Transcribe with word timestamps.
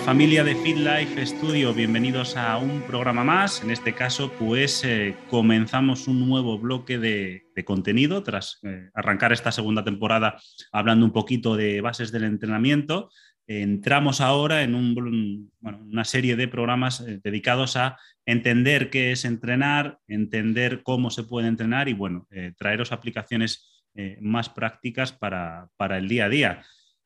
familia 0.00 0.42
de 0.44 0.56
Fit 0.56 0.76
Life 0.76 1.24
Studio, 1.26 1.72
bienvenidos 1.72 2.36
a 2.36 2.56
un 2.56 2.82
programa 2.82 3.22
más. 3.22 3.62
En 3.62 3.70
este 3.70 3.94
caso, 3.94 4.32
pues 4.38 4.82
eh, 4.84 5.14
comenzamos 5.30 6.08
un 6.08 6.26
nuevo 6.28 6.58
bloque 6.58 6.98
de, 6.98 7.44
contenido 7.64 8.22
tras 8.22 8.58
eh, 8.62 8.90
arrancar 8.94 9.32
esta 9.32 9.52
segunda 9.52 9.84
temporada 9.84 10.40
hablando 10.72 11.06
un 11.06 11.12
poquito 11.12 11.56
de 11.56 11.80
bases 11.80 12.10
del 12.12 12.24
entrenamiento. 12.24 13.10
entramos 13.46 14.20
ahora 14.20 14.62
en 14.62 14.74
una 14.74 16.04
serie 16.04 16.34
de 16.34 16.48
programas 16.48 17.00
eh, 17.00 17.20
dedicados 17.22 17.76
a 17.76 17.98
entender 18.26 18.90
qué 18.90 19.12
es 19.12 19.24
entrenar, 19.24 19.98
entender 20.08 20.82
cómo 20.82 21.10
se 21.10 21.24
puede 21.24 21.48
entrenar 21.48 21.88
y 21.88 21.92
bueno, 21.92 22.26
traeros 22.56 22.90
aplicaciones 22.90 23.84
más 24.20 24.48
prácticas 24.48 25.12
para, 25.12 25.68
para 25.76 25.98
el 25.98 26.08
día 26.08 26.24
a 26.24 26.28
día. 26.28 26.62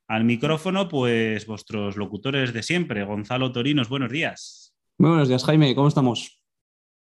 Al 0.08 0.24
micrófono, 0.24 0.88
pues 0.88 1.44
vuestros 1.44 1.98
locutores 1.98 2.54
de 2.54 2.62
siempre. 2.62 3.04
Gonzalo 3.04 3.52
Torinos, 3.52 3.90
buenos 3.90 4.10
días. 4.10 4.74
Muy 4.96 5.10
buenos 5.10 5.28
días, 5.28 5.44
Jaime. 5.44 5.74
¿Cómo 5.74 5.88
estamos? 5.88 6.42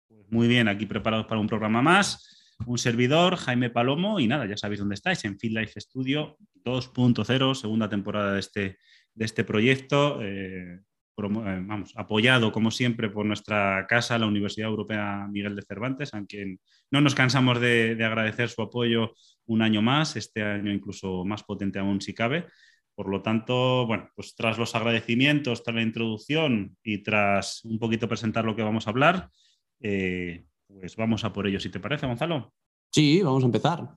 Pues 0.07 0.25
muy 0.31 0.47
bien, 0.47 0.67
aquí 0.67 0.87
preparados 0.87 1.27
para 1.27 1.39
un 1.39 1.45
programa 1.45 1.83
más. 1.83 2.55
Un 2.65 2.79
servidor, 2.79 3.35
Jaime 3.35 3.69
Palomo, 3.69 4.19
y 4.19 4.27
nada, 4.27 4.47
ya 4.47 4.57
sabéis 4.57 4.79
dónde 4.79 4.95
estáis, 4.95 5.23
en 5.25 5.37
Field 5.37 5.59
Life 5.59 5.79
Studio 5.79 6.37
2.0, 6.65 7.53
segunda 7.53 7.87
temporada 7.87 8.33
de 8.33 8.39
este, 8.39 8.79
de 9.13 9.25
este 9.25 9.43
proyecto. 9.43 10.19
Eh, 10.23 10.79
eh, 10.79 10.81
vamos, 11.15 11.93
apoyado 11.95 12.51
como 12.51 12.71
siempre 12.71 13.11
por 13.11 13.23
nuestra 13.23 13.85
casa, 13.87 14.17
la 14.17 14.25
Universidad 14.25 14.67
Europea 14.67 15.27
Miguel 15.29 15.55
de 15.55 15.61
Cervantes, 15.61 16.15
a 16.15 16.25
quien 16.25 16.59
no 16.89 17.01
nos 17.01 17.13
cansamos 17.13 17.61
de, 17.61 17.93
de 17.95 18.03
agradecer 18.03 18.49
su 18.49 18.63
apoyo 18.63 19.13
un 19.45 19.61
año 19.61 19.83
más, 19.83 20.15
este 20.15 20.41
año 20.41 20.73
incluso 20.73 21.23
más 21.23 21.43
potente 21.43 21.77
aún 21.77 22.01
si 22.01 22.15
cabe. 22.15 22.47
Por 22.99 23.07
lo 23.07 23.21
tanto, 23.21 23.87
bueno, 23.87 24.09
pues 24.13 24.35
tras 24.35 24.57
los 24.57 24.75
agradecimientos, 24.75 25.63
tras 25.63 25.73
la 25.73 25.83
introducción 25.83 26.75
y 26.83 26.97
tras 26.97 27.63
un 27.63 27.79
poquito 27.79 28.09
presentar 28.09 28.43
lo 28.43 28.57
que 28.57 28.61
vamos 28.61 28.85
a 28.85 28.89
hablar, 28.89 29.29
eh, 29.79 30.43
pues 30.67 30.97
vamos 30.97 31.23
a 31.23 31.31
por 31.31 31.47
ello, 31.47 31.61
si 31.61 31.69
te 31.69 31.79
parece, 31.79 32.07
Gonzalo. 32.07 32.53
Sí, 32.91 33.21
vamos 33.21 33.43
a 33.43 33.45
empezar. 33.45 33.87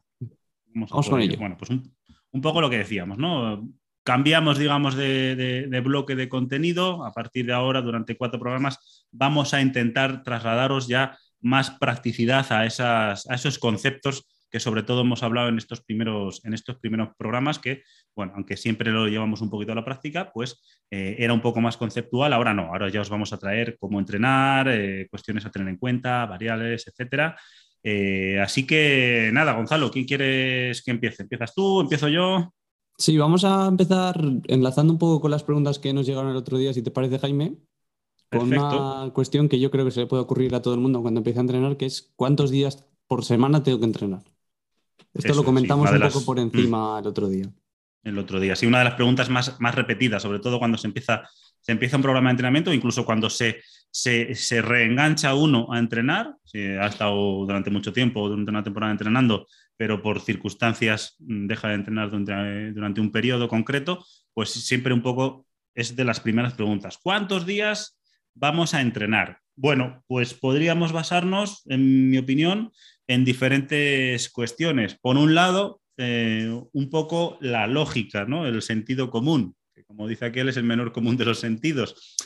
Vamos, 0.67 1.09
con 1.09 1.21
ello. 1.21 1.37
Bueno, 1.37 1.57
pues 1.59 1.71
un, 1.71 2.41
poco 2.41 2.61
lo 2.61 2.71
que 2.71 2.79
decíamos, 2.79 3.19
¿no? 3.19 3.69
Cambiamos, 4.05 4.57
digamos, 4.57 4.95
de, 4.95 5.83
bloque 5.85 6.15
de 6.15 6.29
contenido. 6.29 7.05
A 7.05 7.11
partir 7.11 7.47
de 7.47 7.55
ahora, 7.55 7.83
durante 7.83 8.17
cuatro 8.17 8.39
programas, 8.39 9.09
vamos 9.11 9.53
a 9.53 9.61
intentar 9.61 10.23
trasladaros 10.23 10.87
ya 10.87 11.19
más 11.41 11.73
practicidad 11.73 12.53
a, 12.53 12.67
esas, 12.67 13.29
a 13.29 13.35
esos 13.35 13.59
conceptos 13.59 14.29
que 14.53 14.61
sobre 14.61 14.83
todo 14.83 15.01
hemos 15.01 15.23
hablado 15.23 15.49
en 15.49 15.57
estos 15.57 15.81
primeros, 15.81 16.45
en 16.45 16.53
estos 16.53 16.77
primeros 16.79 17.09
programas, 17.17 17.59
que, 17.59 17.83
bueno, 18.15 18.33
aunque 18.37 18.57
siempre 18.57 18.91
lo 18.91 19.07
llevamos 19.07 19.41
un 19.41 19.51
poquito 19.51 19.73
a 19.73 19.75
la 19.75 19.85
práctica, 19.85 20.31
pues 20.33 20.61
eh, 20.91 21.17
era 21.19 21.33
un 21.33 21.41
poco 21.41 21.61
más 21.61 21.77
conceptual, 21.77 22.33
ahora 22.33 22.53
no, 22.53 22.67
ahora 22.67 22.89
ya 22.89 23.01
os 23.01 23.11
vamos 23.11 23.33
a 23.33 23.39
traer 23.39 23.77
cómo 23.79 23.99
entrenar, 23.99 24.69
eh, 24.69 25.09
cuestiones 25.11 25.47
a 25.47 25.51
tener 25.51 25.69
en 25.69 25.79
cuenta, 25.79 26.27
variables, 26.27 26.87
etcétera. 26.87 27.37
Eh, 27.83 28.39
así 28.41 28.67
que 28.67 29.31
nada, 29.33 29.55
Gonzalo, 29.55 29.91
¿quién 29.91 30.05
quieres 30.05 30.83
que 30.83 30.91
empiece? 30.91 31.23
¿Empiezas 31.23 31.55
tú? 31.55 31.81
¿Empiezo 31.81 32.09
yo? 32.09 32.53
Sí, 32.97 33.19
vamos 33.19 33.45
a 33.45 33.67
empezar 33.67 34.21
enlazando 34.47 34.93
un 34.93 34.99
poco 34.99 35.21
con 35.21 35.31
las 35.31 35.43
preguntas 35.43 35.79
que 35.79 35.93
nos 35.93 36.07
llegaron 36.07 36.31
el 36.31 36.37
otro 36.37 36.59
día, 36.59 36.73
si 36.73 36.83
te 36.83 36.91
parece, 36.91 37.19
Jaime. 37.19 37.57
Con 38.31 38.53
una 38.53 39.11
cuestión 39.13 39.49
que 39.49 39.61
yo 39.61 39.71
creo 39.71 39.85
que 39.85 39.91
se 39.91 40.01
le 40.01 40.07
puede 40.07 40.23
ocurrir 40.23 40.55
a 40.55 40.63
todo 40.63 40.75
el 40.75 40.81
mundo 40.81 41.03
cuando 41.03 41.21
empieza 41.21 41.41
a 41.41 41.43
entrenar, 41.43 41.77
que 41.77 41.87
es 41.87 42.13
cuántos 42.17 42.51
días 42.51 42.87
por 43.07 43.25
semana 43.25 43.63
tengo 43.63 43.79
que 43.79 43.85
entrenar. 43.85 44.23
Esto 45.13 45.35
lo 45.35 45.45
comentamos 45.45 45.91
un 45.91 46.01
poco 46.01 46.25
por 46.25 46.39
encima 46.39 46.99
el 47.01 47.07
otro 47.07 47.29
día. 47.29 47.53
El 48.03 48.19
otro 48.19 48.41
día, 48.41 48.57
sí, 48.57 48.67
una 48.67 48.79
de 48.79 48.85
las 48.85 48.95
preguntas 48.95 49.29
más, 49.29 49.61
más 49.61 49.75
repetidas, 49.75 50.23
sobre 50.23 50.41
todo 50.41 50.59
cuando 50.59 50.77
se 50.77 50.89
empieza, 50.89 51.29
se 51.61 51.73
empieza 51.73 51.97
un 51.97 52.03
programa 52.03 52.31
de 52.31 52.33
entrenamiento, 52.33 52.73
incluso 52.73 53.05
cuando 53.05 53.31
se, 53.31 53.63
se, 53.91 54.63
reengancha 54.63 55.35
uno 55.35 55.73
a 55.73 55.79
entrenar, 55.79 56.35
si 56.45 56.61
ha 56.61 56.87
estado 56.87 57.45
durante 57.47 57.71
mucho 57.71 57.93
tiempo, 57.93 58.29
durante 58.29 58.51
una 58.51 58.65
temporada 58.65 58.93
entrenando, 58.93 59.47
pero 59.77 60.03
por 60.03 60.21
circunstancias 60.21 61.17
mm, 61.21 61.47
deja 61.47 61.69
de 61.69 61.75
entrenar 61.75 62.11
durante, 62.11 62.73
durante 62.73 63.01
un 63.01 63.13
periodo 63.13 63.49
concreto, 63.49 64.05
pues 64.35 64.51
siempre 64.51 64.95
un 64.95 65.03
poco 65.03 65.47
es 65.75 65.95
de 65.95 66.05
las 66.05 66.21
primeras 66.21 66.55
preguntas. 66.55 66.99
¿Cuántos 67.01 67.47
días 67.47 68.01
vamos 68.35 68.75
a 68.75 68.81
entrenar? 68.81 69.39
Bueno, 69.55 70.03
pues 70.07 70.35
podríamos 70.35 70.93
basarnos, 70.93 71.63
en 71.67 72.11
mi 72.11 72.19
opinión, 72.19 72.73
en 73.07 73.25
diferentes 73.25 74.31
cuestiones. 74.31 74.99
Por 74.99 75.17
un 75.19 75.35
lado, 75.35 75.82
eh, 76.03 76.63
un 76.73 76.91
poco 76.91 77.39
la 77.41 77.67
lógica, 77.67 78.25
¿no? 78.25 78.47
el 78.47 78.61
sentido 78.63 79.11
común, 79.11 79.55
que 79.75 79.85
como 79.85 80.09
dice 80.09 80.25
aquel 80.25 80.49
es 80.49 80.57
el 80.57 80.65
menor 80.65 80.93
común 80.93 81.17
de 81.17 81.25
los 81.25 81.39
sentidos. 81.39 82.17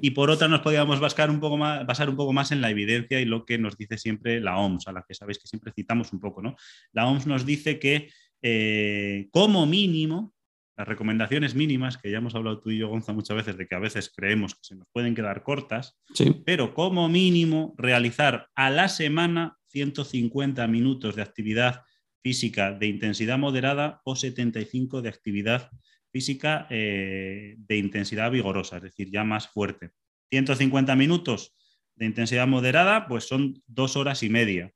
Y 0.00 0.12
por 0.12 0.30
otra 0.30 0.46
nos 0.46 0.60
podríamos 0.60 1.00
basar 1.00 1.30
un, 1.30 1.40
poco 1.40 1.56
más, 1.56 1.84
basar 1.84 2.08
un 2.08 2.16
poco 2.16 2.32
más 2.32 2.52
en 2.52 2.60
la 2.60 2.70
evidencia 2.70 3.20
y 3.20 3.24
lo 3.24 3.44
que 3.44 3.58
nos 3.58 3.76
dice 3.76 3.98
siempre 3.98 4.40
la 4.40 4.56
OMS, 4.56 4.86
a 4.86 4.92
la 4.92 5.04
que 5.06 5.14
sabéis 5.14 5.38
que 5.38 5.48
siempre 5.48 5.72
citamos 5.74 6.12
un 6.12 6.20
poco. 6.20 6.42
¿no? 6.42 6.54
La 6.92 7.06
OMS 7.08 7.26
nos 7.26 7.44
dice 7.44 7.78
que 7.80 8.08
eh, 8.46 9.28
como 9.32 9.66
mínimo, 9.66 10.34
las 10.76 10.86
recomendaciones 10.86 11.54
mínimas, 11.54 11.96
que 11.96 12.10
ya 12.10 12.18
hemos 12.18 12.34
hablado 12.34 12.60
tú 12.60 12.70
y 12.70 12.78
yo, 12.78 12.88
Gonza, 12.88 13.12
muchas 13.12 13.36
veces, 13.36 13.56
de 13.56 13.66
que 13.66 13.74
a 13.74 13.78
veces 13.78 14.12
creemos 14.14 14.54
que 14.54 14.60
se 14.62 14.76
nos 14.76 14.86
pueden 14.92 15.14
quedar 15.14 15.42
cortas, 15.42 15.96
pero 16.44 16.74
como 16.74 17.08
mínimo 17.08 17.74
realizar 17.78 18.48
a 18.54 18.70
la 18.70 18.88
semana 18.88 19.56
150 19.68 20.66
minutos 20.68 21.16
de 21.16 21.22
actividad 21.22 21.82
física 22.24 22.72
de 22.72 22.86
intensidad 22.86 23.38
moderada 23.38 24.00
o 24.02 24.16
75 24.16 25.02
de 25.02 25.10
actividad 25.10 25.70
física 26.10 26.66
eh, 26.70 27.54
de 27.58 27.76
intensidad 27.76 28.30
vigorosa, 28.30 28.78
es 28.78 28.84
decir, 28.84 29.10
ya 29.10 29.24
más 29.24 29.48
fuerte. 29.48 29.90
150 30.30 30.96
minutos 30.96 31.54
de 31.96 32.06
intensidad 32.06 32.46
moderada, 32.46 33.06
pues 33.08 33.28
son 33.28 33.62
dos 33.66 33.96
horas 33.96 34.22
y 34.22 34.30
media. 34.30 34.72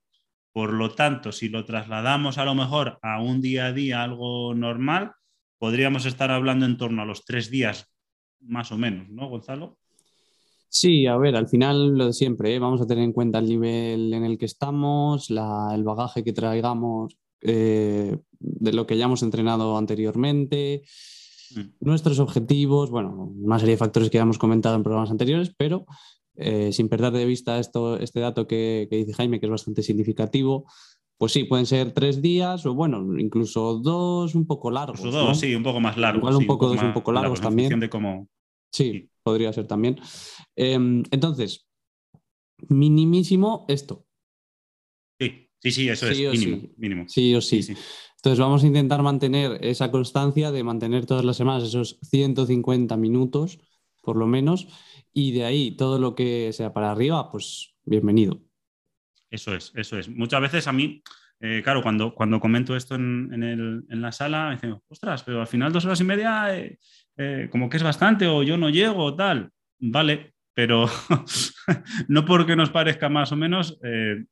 Por 0.53 0.75
lo 0.75 0.95
tanto, 0.95 1.33
si 1.33 1.49
lo 1.49 1.65
trasladamos 1.65 2.37
a 2.37 2.45
lo 2.45 2.55
mejor 2.55 2.99
a 3.01 3.23
un 3.23 3.41
día 3.41 3.67
a 3.67 3.73
día, 3.73 4.03
algo 4.03 4.55
normal, 4.55 5.13
podríamos 5.59 6.05
estar 6.05 6.31
hablando 6.31 6.67
en 6.67 6.77
torno 6.77 7.01
a 7.01 7.07
los 7.07 7.25
tres 7.25 7.51
días, 7.51 7.91
más 8.41 8.73
o 8.73 8.77
menos, 8.77 9.09
¿no, 9.09 9.27
Gonzalo? 9.27 9.79
Sí, 10.69 11.07
a 11.07 11.17
ver, 11.17 11.35
al 11.35 11.49
final 11.49 11.97
lo 11.97 12.07
de 12.07 12.13
siempre, 12.13 12.55
¿eh? 12.55 12.59
vamos 12.59 12.83
a 12.83 12.87
tener 12.87 13.05
en 13.05 13.15
cuenta 13.15 13.39
el 13.39 13.47
nivel 13.47 14.13
en 14.13 14.25
el 14.25 14.37
que 14.37 14.45
estamos, 14.45 15.31
el 15.31 15.85
bagaje 15.85 16.23
que 16.23 16.35
traigamos 16.35 17.17
eh, 17.41 18.19
de 18.41 18.73
lo 18.73 18.87
que 18.87 18.95
hayamos 18.95 19.23
entrenado 19.23 19.77
anteriormente, 19.77 20.83
mm. 21.55 21.61
nuestros 21.81 22.19
objetivos, 22.19 22.91
bueno, 22.91 23.33
una 23.37 23.59
serie 23.59 23.75
de 23.75 23.79
factores 23.79 24.11
que 24.11 24.19
ya 24.19 24.23
hemos 24.23 24.39
comentado 24.39 24.77
en 24.77 24.83
programas 24.83 25.11
anteriores, 25.11 25.53
pero 25.57 25.87
eh, 26.37 26.73
sin 26.73 26.89
perder 26.89 27.13
de 27.13 27.27
vista 27.27 27.59
esto, 27.59 27.99
este 27.99 28.21
dato 28.21 28.47
que, 28.47 28.87
dice 28.91 29.13
Jaime, 29.13 29.41
que 29.41 29.47
es 29.47 29.51
bastante 29.51 29.83
significativo, 29.83 30.67
pues 31.17 31.33
sí, 31.33 31.45
pueden 31.45 31.67
ser 31.67 31.93
tres 31.93 32.23
días 32.23 32.65
o 32.65 32.75
bueno, 32.75 33.19
incluso 33.19 33.81
dos 33.81 34.37
un 34.37 34.47
poco 34.47 34.71
largos. 34.71 35.01
Incluso 35.01 35.19
dos, 35.19 35.41
sí, 35.41 35.53
un 35.55 35.65
poco 35.65 35.81
más 35.81 35.97
largos. 35.97 36.21
Igual 36.21 36.37
un 36.37 36.47
poco 36.47 36.69
dos 36.69 36.81
un 36.81 36.93
poco 36.93 37.11
largos 37.11 37.41
también. 37.41 37.81
De 37.81 37.91
cómo... 37.91 38.29
Sí, 38.71 39.11
podría 39.25 39.53
ser 39.53 39.67
también. 39.67 39.99
Em, 40.55 41.03
entonces, 41.11 41.67
minimísimo 42.69 43.65
esto. 43.69 44.07
Sí, 45.61 45.71
sí, 45.71 45.83
sí, 45.83 45.89
eso 45.89 46.09
es 46.09 46.19
mínimo, 46.19 46.61
sí. 46.61 46.75
mínimo. 46.77 47.05
Sí 47.09 47.35
o 47.35 47.41
sí. 47.41 47.61
Entonces 48.17 48.39
vamos 48.39 48.65
a 48.65 48.67
intentar 48.67 49.03
mantener 49.03 49.65
esa 49.65 49.91
constancia 49.91 50.51
de 50.51 50.65
mantener 50.65 51.07
todas 51.07 51.25
las 51.25 51.37
semanas 51.37 51.65
esos 51.65 51.99
150 52.03 52.97
minutos, 52.97 53.59
por 54.03 54.17
lo 54.17 54.27
menos, 54.27 54.69
y 55.13 55.33
de 55.33 55.45
ahí 55.45 55.77
todo 55.77 55.99
lo 55.99 56.15
que 56.15 56.53
sea 56.53 56.73
para 56.73 56.91
arriba, 56.91 57.31
pues 57.31 57.75
bienvenido. 57.85 58.41
Eso 59.31 59.55
es, 59.55 59.73
eso 59.75 59.99
es. 59.99 60.09
Muchas 60.09 60.41
veces 60.41 60.67
a 60.67 60.73
mí, 60.73 61.03
eh, 61.41 61.61
claro, 61.63 61.83
cuando, 61.83 62.15
cuando 62.15 62.41
comento 62.41 62.75
esto 62.75 62.95
en, 62.95 63.85
la 63.89 64.13
sala, 64.13 64.49
me 64.49 64.55
dicen, 64.55 64.81
ostras, 64.89 65.23
pero 65.23 65.41
al 65.41 65.47
final 65.47 65.73
dos 65.73 65.85
horas 65.85 66.01
y 66.01 66.05
media 66.05 66.57
eh, 66.57 66.79
eh, 67.17 67.49
como 67.51 67.69
que 67.69 67.77
es 67.77 67.83
bastante 67.83 68.27
o 68.27 68.43
yo 68.43 68.57
no 68.57 68.71
llego 68.71 69.05
o 69.05 69.15
tal. 69.15 69.51
Vale, 69.81 70.35
pero 70.55 70.87
no 72.09 72.25
porque 72.25 72.57
nos 72.57 72.71
parezca 72.71 73.09
más 73.09 73.33
o 73.33 73.37
menos, 73.37 73.79
eh, 73.85 74.25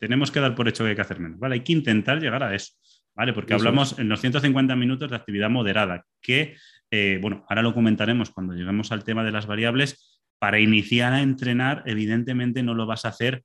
tenemos 0.00 0.30
que 0.30 0.40
dar 0.40 0.54
por 0.54 0.68
hecho 0.68 0.82
que 0.82 0.90
hay 0.90 0.96
que 0.96 1.02
hacer 1.02 1.20
menos. 1.20 1.38
¿vale? 1.38 1.54
Hay 1.54 1.60
que 1.60 1.72
intentar 1.72 2.20
llegar 2.20 2.42
a 2.42 2.54
eso. 2.54 2.74
¿vale? 3.14 3.32
Porque 3.32 3.54
hablamos 3.54 3.98
en 3.98 4.08
los 4.08 4.20
150 4.20 4.74
minutos 4.74 5.10
de 5.10 5.16
actividad 5.16 5.50
moderada, 5.50 6.04
que, 6.20 6.56
eh, 6.90 7.18
bueno, 7.20 7.44
ahora 7.48 7.62
lo 7.62 7.74
comentaremos 7.74 8.30
cuando 8.30 8.54
lleguemos 8.54 8.90
al 8.92 9.04
tema 9.04 9.22
de 9.24 9.32
las 9.32 9.46
variables. 9.46 10.20
Para 10.38 10.58
iniciar 10.58 11.12
a 11.12 11.20
entrenar, 11.20 11.82
evidentemente 11.86 12.62
no 12.62 12.74
lo 12.74 12.86
vas 12.86 13.04
a 13.04 13.08
hacer 13.08 13.44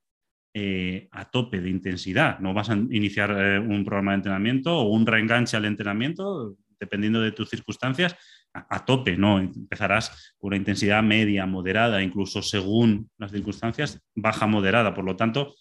a 1.12 1.26
tope 1.26 1.60
de 1.60 1.70
intensidad. 1.70 2.40
No 2.40 2.54
vas 2.54 2.70
a 2.70 2.76
iniciar 2.76 3.60
un 3.60 3.84
programa 3.84 4.12
de 4.12 4.16
entrenamiento 4.16 4.80
o 4.80 4.84
un 4.84 5.06
reenganche 5.06 5.58
al 5.58 5.66
entrenamiento, 5.66 6.56
dependiendo 6.80 7.20
de 7.20 7.34
tus 7.34 7.50
circunstancias, 7.50 8.16
a, 8.54 8.86
tope, 8.86 9.18
¿no? 9.18 9.40
Empezarás 9.40 10.34
con 10.38 10.50
una 10.50 10.58
intensidad 10.58 11.04
media, 11.04 11.46
moderada, 11.46 12.02
incluso 12.02 12.42
según 12.42 13.10
las 13.18 13.32
circunstancias, 13.32 14.02
baja, 14.16 14.48
moderada. 14.48 14.94
Por 14.94 15.04
lo 15.04 15.16
tanto, 15.16 15.56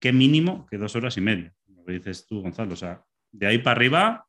¿qué 0.00 0.12
mínimo 0.12 0.66
que 0.70 0.78
dos 0.78 0.96
horas 0.96 1.16
y 1.16 1.20
media? 1.20 1.52
Lo 1.68 1.84
que 1.84 1.92
dices 1.92 2.26
tú, 2.26 2.42
Gonzalo. 2.42 2.74
O 2.74 2.76
sea, 2.76 3.04
de 3.32 3.46
ahí 3.46 3.58
para 3.58 3.76
arriba, 3.76 4.26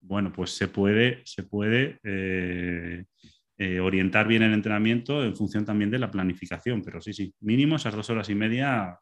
bueno, 0.00 0.32
pues 0.32 0.50
se 0.50 0.68
puede, 0.68 1.22
se 1.24 1.42
puede, 1.42 1.98
eh, 2.02 3.04
eh, 3.58 3.80
orientar 3.80 4.28
bien 4.28 4.42
el 4.42 4.54
entrenamiento 4.54 5.24
en 5.24 5.34
función 5.34 5.64
también 5.64 5.90
de 5.90 5.98
la 5.98 6.10
planificación. 6.10 6.82
Pero 6.82 7.00
sí, 7.00 7.12
sí, 7.12 7.34
mínimo 7.40 7.76
esas 7.76 7.94
dos 7.94 8.08
horas 8.10 8.28
y 8.28 8.34
media 8.34 8.98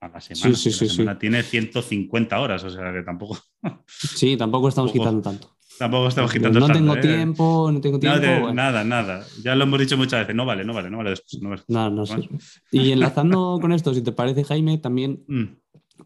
a 0.00 0.08
la 0.08 0.20
semana. 0.20 0.56
Sí, 0.56 0.72
sí, 0.72 0.84
la 0.84 0.90
semana 0.90 1.18
tiene 1.18 1.42
150 1.42 2.40
horas, 2.40 2.64
o 2.64 2.70
sea 2.70 2.92
que 2.92 3.02
tampoco. 3.02 3.38
Sí, 3.86 4.36
tampoco 4.36 4.68
estamos 4.68 4.92
quitando 4.92 5.22
tanto. 5.22 5.57
Tampoco 5.78 6.08
estamos 6.08 6.32
quitando 6.32 6.58
no 6.60 6.66
tanto. 6.66 6.78
tengo 6.80 6.94
¿eh? 6.96 7.00
tiempo, 7.00 7.70
no 7.72 7.80
tengo 7.80 7.98
tiempo. 8.00 8.18
Nada, 8.18 8.38
bueno. 8.40 8.54
nada, 8.54 8.84
nada. 8.84 9.26
Ya 9.42 9.54
lo 9.54 9.64
hemos 9.64 9.78
dicho 9.80 9.96
muchas 9.96 10.20
veces. 10.20 10.34
No 10.34 10.44
vale, 10.44 10.64
no 10.64 10.74
vale, 10.74 10.90
no 10.90 10.98
vale 10.98 11.10
después. 11.10 11.40
No 11.42 11.50
vale. 11.50 11.62
No, 11.68 11.90
no. 11.90 12.04
Y 12.72 12.90
enlazando 12.92 13.58
con 13.60 13.72
esto, 13.72 13.94
si 13.94 14.02
te 14.02 14.12
parece, 14.12 14.44
Jaime, 14.44 14.78
también 14.78 15.24
Mm, 15.28 15.44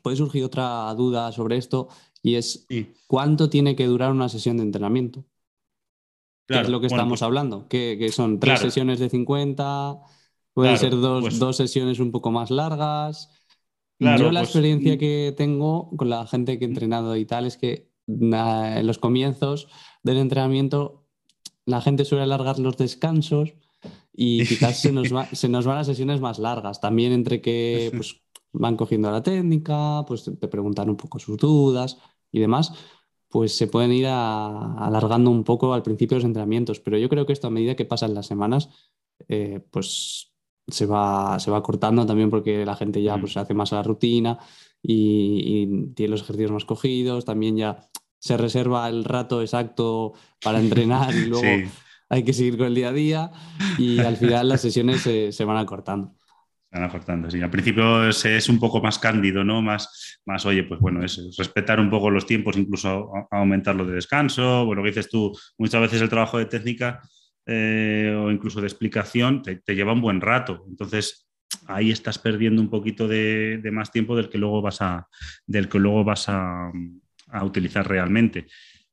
puede 0.03 0.17
surgir 0.17 0.45
otra 0.45 0.93
duda 0.95 1.33
sobre 1.33 1.57
esto 1.57 1.89
y 2.23 2.35
es 2.35 2.67
sí, 2.69 2.93
cuánto 3.07 3.49
tiene 3.49 3.75
que 3.77 3.87
durar 3.87 4.13
una 4.13 4.29
sesión 4.29 4.57
de 4.59 4.65
entrenamiento. 4.65 5.25
¿Qué 6.47 6.55
claro. 6.55 6.67
es 6.67 6.71
lo 6.73 6.81
que 6.81 6.89
Bueno, 6.89 6.97
estamos 6.97 7.21
pues, 7.21 7.23
hablando? 7.23 7.69
¿Que, 7.69 7.97
que 7.99 8.11
son 8.11 8.39
tres 8.41 8.55
Claro. 8.55 8.65
sesiones 8.71 8.99
de 8.99 9.09
50? 9.09 9.97
Pueden 10.53 10.77
Claro, 10.77 10.91
ser 10.91 11.01
dos, 11.01 11.21
pues- 11.23 11.39
dos 11.39 11.57
sesiones 11.57 11.99
un 12.01 12.11
poco 12.11 12.31
más 12.31 12.51
largas. 12.51 13.31
Claro, 13.99 14.25
Yo 14.25 14.33
la 14.33 14.41
pues, 14.41 14.51
experiencia 14.51 14.97
mm. 14.97 14.99
que 14.99 15.35
tengo 15.37 15.91
con 15.97 16.11
la 16.11 16.27
gente 16.27 16.59
que 16.59 16.65
he 16.65 16.69
entrenado 16.69 17.17
y 17.17 17.25
tal 17.25 17.47
es 17.47 17.57
que 17.57 17.92
en 18.07 18.87
los 18.87 18.99
comienzos 18.99 19.69
del 20.03 20.19
entrenamiento 20.19 21.05
la 21.65 21.81
gente 21.81 22.05
suele 22.05 22.25
alargar 22.25 22.59
los 22.59 22.77
descansos 22.77 23.55
y 24.15 24.45
quizás 24.47 24.81
se 24.81 24.93
nos, 24.93 25.15
va- 25.15 25.27
se 25.33 25.49
nos 25.49 25.65
van 25.67 25.77
las 25.77 25.87
sesiones 25.87 26.21
más 26.21 26.39
largas. 26.39 26.81
También 26.81 27.13
entre 27.13 27.41
que 27.41 27.91
pues, 27.95 28.17
van 28.53 28.77
cogiendo 28.77 29.11
la 29.11 29.23
técnica, 29.23 30.05
pues 30.07 30.25
te 30.25 30.49
preguntan 30.49 30.91
un 30.91 30.97
poco 30.97 31.19
sus 31.19 31.37
dudas 31.39 31.99
y 32.33 32.41
demás, 32.41 32.73
pues 33.29 33.57
se 33.57 33.67
pueden 33.69 33.93
ir 33.93 34.07
a- 34.09 34.75
alargando 34.75 35.31
un 35.31 35.45
poco 35.45 35.73
al 35.73 35.83
principio 35.83 36.17
de 36.17 36.21
los 36.23 36.27
entrenamientos. 36.27 36.81
Pero 36.81 36.99
yo 36.99 37.09
creo 37.09 37.25
que 37.27 37.33
esto 37.33 37.47
a 37.47 37.51
medida 37.51 37.77
que 37.77 37.85
pasan 37.85 38.13
las 38.15 38.27
semanas, 38.27 38.69
eh, 39.29 39.65
pues 39.71 40.33
se 40.69 40.87
va, 40.87 41.39
se 41.39 41.51
va 41.51 41.63
cortando 41.63 42.05
también 42.07 42.29
porque 42.31 42.65
la 42.67 42.77
gente 42.77 43.03
ya 43.03 43.17
Mm. 43.17 43.21
pues, 43.21 43.37
hace 43.37 43.55
más 43.55 43.73
la 43.73 43.83
rutina 43.83 44.39
y, 44.83 45.43
y 45.63 45.87
tiene 45.95 46.11
los 46.11 46.23
ejercicios 46.23 46.51
más 46.51 46.65
cogidos, 46.65 47.25
también 47.25 47.57
ya 47.57 47.89
se 48.23 48.37
reserva 48.39 48.89
el 48.89 49.05
rato 49.05 49.43
exacto 49.43 50.15
para 50.43 50.61
entrenar 50.61 51.17
y 51.17 51.27
luego 51.27 51.63
Sí, 51.63 51.73
hay 52.09 52.25
que 52.25 52.33
seguir 52.35 52.57
con 52.59 52.67
el 52.69 52.75
día 52.75 52.89
a 52.91 52.93
día 52.93 53.33
y 53.77 54.05
al 54.05 54.17
final 54.17 54.49
las 54.49 54.61
sesiones 54.63 55.03
se, 55.03 55.33
se 55.33 55.45
van 55.45 55.57
acortando. 55.59 56.15
se 56.71 56.79
van 56.79 56.85
acortando, 56.89 57.31
sí. 57.31 57.41
Al 57.43 57.51
principio 57.51 58.09
es, 58.09 58.25
es 58.25 58.49
un 58.49 58.59
poco 58.59 58.81
más 58.81 58.99
cándido, 58.99 59.45
¿no? 59.45 59.61
Más, 59.63 60.21
más 60.25 60.47
oye, 60.47 60.65
pues 60.65 60.81
bueno, 60.81 61.05
es 61.05 61.21
respetar 61.37 61.79
un 61.81 61.91
poco 61.91 62.11
los 62.11 62.27
tiempos, 62.27 62.57
incluso 62.57 63.11
a- 63.15 63.39
aumentar 63.39 63.75
lo 63.75 63.85
de 63.87 63.95
descanso. 63.95 64.65
Bueno, 64.65 64.81
lo 64.81 64.85
que 64.85 64.91
dices 64.91 65.11
tú, 65.11 65.33
muchas 65.59 65.81
veces 65.83 66.01
el 66.03 66.09
trabajo 66.09 66.39
de 66.39 66.47
técnica 66.47 67.01
eh, 67.47 68.15
o 68.19 68.31
incluso 68.31 68.61
de 68.61 68.69
explicación 68.69 69.43
te, 69.43 69.57
te 69.57 69.75
lleva 69.75 69.93
un 69.93 70.01
buen 70.01 70.21
rato. 70.21 70.65
Entonces, 70.69 71.29
ahí 71.67 71.91
estás 71.91 72.19
perdiendo 72.19 72.63
un 72.63 72.71
poquito 72.71 73.07
de, 73.09 73.59
de 73.63 73.71
más 73.71 73.91
tiempo 73.93 74.17
del 74.17 74.31
que 74.31 74.39
luego 74.39 74.63
vas 74.63 74.81
a, 74.81 75.07
del 75.47 75.69
que 75.69 75.79
luego 75.79 76.05
vas 76.05 76.27
a, 76.29 76.71
a 77.33 77.45
utilizar 77.45 77.89
realmente. 77.89 78.47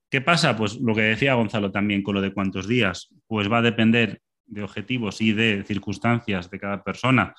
¿Qué 0.10 0.22
pasa? 0.22 0.58
Pues 0.58 0.80
lo 0.80 0.96
que 0.96 1.02
decía 1.02 1.36
Gonzalo 1.36 1.72
también 1.72 2.02
con 2.02 2.16
lo 2.16 2.22
de 2.22 2.34
cuántos 2.34 2.68
días, 2.68 3.14
pues 3.28 3.52
va 3.52 3.60
a 3.60 3.62
depender 3.62 4.22
de 4.48 4.64
objetivos 4.64 5.22
y 5.22 5.34
de 5.34 5.64
circunstancias 5.64 6.50
de 6.50 6.60
cada 6.60 6.84
persona. 6.84 7.36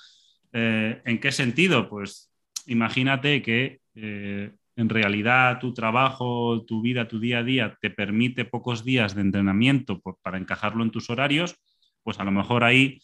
Eh, 0.52 1.02
¿En 1.04 1.18
qué 1.18 1.32
sentido? 1.32 1.88
Pues 1.88 2.30
imagínate 2.66 3.42
que 3.42 3.80
eh, 3.96 4.52
en 4.76 4.88
realidad 4.88 5.58
tu 5.58 5.74
trabajo, 5.74 6.64
tu 6.64 6.80
vida, 6.80 7.08
tu 7.08 7.18
día 7.18 7.38
a 7.38 7.42
día 7.42 7.76
te 7.80 7.90
permite 7.90 8.44
pocos 8.44 8.84
días 8.84 9.16
de 9.16 9.22
entrenamiento 9.22 10.00
para 10.22 10.38
encajarlo 10.38 10.84
en 10.84 10.90
tus 10.90 11.10
horarios, 11.10 11.56
pues 12.04 12.20
a 12.20 12.24
lo 12.24 12.30
mejor 12.30 12.62
ahí 12.62 13.00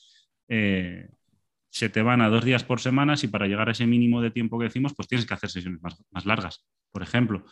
eh, 0.48 1.08
se 1.70 1.88
te 1.88 2.02
van 2.02 2.20
a 2.20 2.28
dos 2.28 2.44
días 2.44 2.62
por 2.62 2.80
semana 2.80 3.14
y 3.20 3.26
para 3.26 3.48
llegar 3.48 3.68
a 3.68 3.72
ese 3.72 3.86
mínimo 3.86 4.22
de 4.22 4.30
tiempo 4.30 4.58
que 4.58 4.66
decimos, 4.66 4.94
pues 4.94 5.08
tienes 5.08 5.26
que 5.26 5.34
hacer 5.34 5.50
sesiones 5.50 5.80
más 5.82 6.24
largas, 6.24 6.64
por 6.92 7.02
ejemplo. 7.02 7.44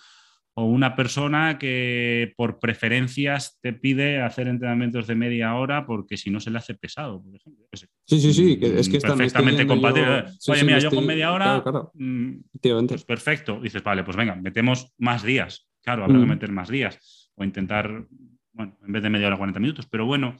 O 0.57 0.65
una 0.67 0.95
persona 0.95 1.59
que 1.59 2.33
por 2.37 2.61
preferencias 2.61 3.59
te 3.61 3.73
pide 3.73 4.23
hacer 4.23 4.47
entrenamientos 4.47 5.09
de 5.09 5.17
media 5.17 5.55
hora 5.57 5.85
porque 5.85 6.17
si 6.17 6.31
no 6.31 6.39
se 6.39 6.51
le 6.53 6.59
hace 6.59 6.75
pesado, 6.75 7.21
por 7.21 7.35
ejemplo. 7.35 7.67
Sí, 8.07 8.21
sí, 8.21 8.33
sí, 8.33 8.57
que 8.61 8.79
es 8.79 8.89
que 8.89 9.01
perfectamente 9.01 9.67
compatible. 9.67 10.27
sí, 10.39 10.53
Oye, 10.53 10.61
sí, 10.61 10.67
mira, 10.67 10.79
yo 10.79 10.91
con 10.91 11.05
media 11.07 11.33
hora, 11.33 11.61
claro, 11.61 11.63
claro. 11.65 11.91
mm, 11.95 12.87
pues 12.87 13.05
perfecto. 13.05 13.61
Dices, 13.61 13.83
vale, 13.83 14.05
pues 14.05 14.17
venga, 14.17 14.37
metemos 14.37 14.93
más 14.99 15.25
días. 15.25 15.69
Claro, 15.83 16.05
habrá 16.05 16.21
que 16.21 16.25
Mm. 16.27 16.29
meter 16.29 16.53
más 16.53 16.69
días. 16.69 17.33
O 17.35 17.43
intentar, 17.43 18.07
bueno, 18.53 18.79
en 18.87 18.93
vez 18.93 19.03
de 19.03 19.11
media 19.11 19.27
hora, 19.27 19.37
40 19.37 19.59
minutos. 19.59 19.87
Pero 19.91 20.07
bueno, 20.07 20.39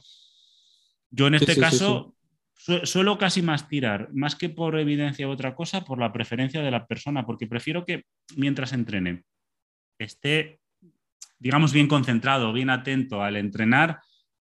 yo 1.11 1.27
en 1.27 1.35
este 1.35 1.55
sí, 1.55 1.59
caso 1.59 2.15
su- 2.53 2.85
suelo 2.85 3.17
casi 3.17 3.41
más 3.41 3.67
tirar, 3.67 4.09
más 4.13 4.35
que 4.37 4.47
por 4.47 4.79
evidencia 4.79 5.27
u 5.27 5.31
otra 5.31 5.55
cosa, 5.55 5.83
por 5.83 5.99
la 5.99 6.13
preferencia 6.13 6.61
de 6.61 6.71
la 6.71 6.87
persona, 6.87 7.25
porque 7.25 7.47
prefiero 7.47 7.83
que 7.85 8.03
mientras 8.37 8.71
entrene 8.71 9.23
esté, 9.99 10.59
digamos, 11.39 11.73
bien 11.73 11.87
concentrado, 11.87 12.53
bien 12.53 12.69
atento 12.69 13.21
al 13.23 13.35
entrenar. 13.37 13.99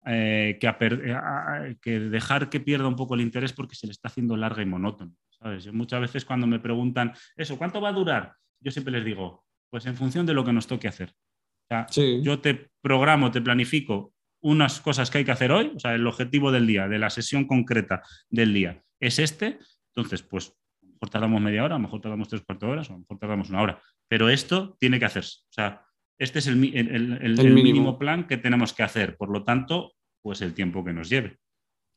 eh, 0.07 0.57
que, 0.59 0.67
a 0.67 0.79
per- 0.79 1.03
eh, 1.07 1.13
a- 1.13 1.75
que 1.83 2.01
dejar 2.01 2.49
que 2.49 2.59
pierda 2.59 2.89
un 2.89 2.97
poco 2.97 3.15
el 3.15 3.21
interés 3.21 3.53
porque 3.53 3.75
se 3.75 3.87
le 3.87 3.93
está 3.93 4.09
haciendo 4.09 4.35
larga 4.35 4.63
y 4.63 4.65
monótono. 4.67 5.13
¿sabes? 5.29 5.65
Yo 5.65 5.75
muchas 5.75 6.01
veces 6.01 6.25
cuando 6.25 6.47
me 6.47 6.59
preguntan 6.59 7.13
eso, 7.37 7.59
¿cuánto 7.59 7.83
va 7.83 7.91
a 7.91 7.93
durar? 7.93 8.33
Yo 8.61 8.71
siempre 8.71 8.93
les 8.95 9.05
digo, 9.05 9.45
pues 9.69 9.85
en 9.85 9.97
función 9.97 10.25
de 10.25 10.33
lo 10.33 10.43
que 10.43 10.55
nos 10.55 10.67
toque 10.67 10.89
hacer. 10.89 11.11
O 11.11 11.67
sea, 11.69 11.87
Sí. 11.91 12.21
yo 12.23 12.39
te 12.41 12.71
programo, 12.81 13.31
te 13.31 13.43
planifico 13.43 14.15
unas 14.43 14.81
cosas 14.81 15.11
que 15.11 15.19
hay 15.19 15.25
que 15.27 15.33
hacer 15.33 15.53
hoy, 15.53 15.71
o 15.77 15.79
sea, 15.79 15.95
el 15.95 16.07
objetivo 16.07 16.51
del 16.51 16.67
día, 16.67 16.89
de 16.89 16.99
la 16.99 17.11
sesión 17.11 17.47
concreta 17.47 18.03
del 18.31 18.55
día, 18.55 18.83
es 18.99 19.19
este. 19.19 19.59
Entonces, 19.95 20.23
pues, 20.23 20.55
mejor 21.01 21.11
tardamos 21.11 21.41
media 21.41 21.65
hora, 21.65 21.75
a 21.77 21.79
lo 21.79 21.83
mejor 21.85 22.01
tardamos 22.01 22.29
tres 22.29 22.43
cuartos 22.43 22.67
de 22.67 22.73
horas, 22.73 22.89
o 22.91 22.93
a 22.93 22.97
lo 22.97 23.01
mejor 23.01 23.19
tardamos 23.19 23.49
una 23.51 23.63
hora. 23.63 23.83
Pero 24.09 24.29
esto 24.29 24.77
tiene 24.79 24.99
que 24.99 25.05
hacerse. 25.07 25.39
O 25.49 25.53
sea, 25.53 25.83
este 26.19 26.41
es 26.41 26.47
el, 26.47 26.63
el- 26.65 26.89
el- 26.95 27.13
el- 27.23 27.39
mínimo. 27.55 27.63
mínimo 27.63 27.99
plan 27.99 28.27
que 28.27 28.37
tenemos 28.37 28.73
que 28.73 28.83
hacer. 28.83 29.17
Por 29.17 29.31
lo 29.31 29.43
tanto, 29.45 29.93
pues 30.23 30.43
el 30.43 30.53
tiempo 30.55 30.85
que 30.85 30.93
nos 30.93 31.09
lleve. 31.09 31.39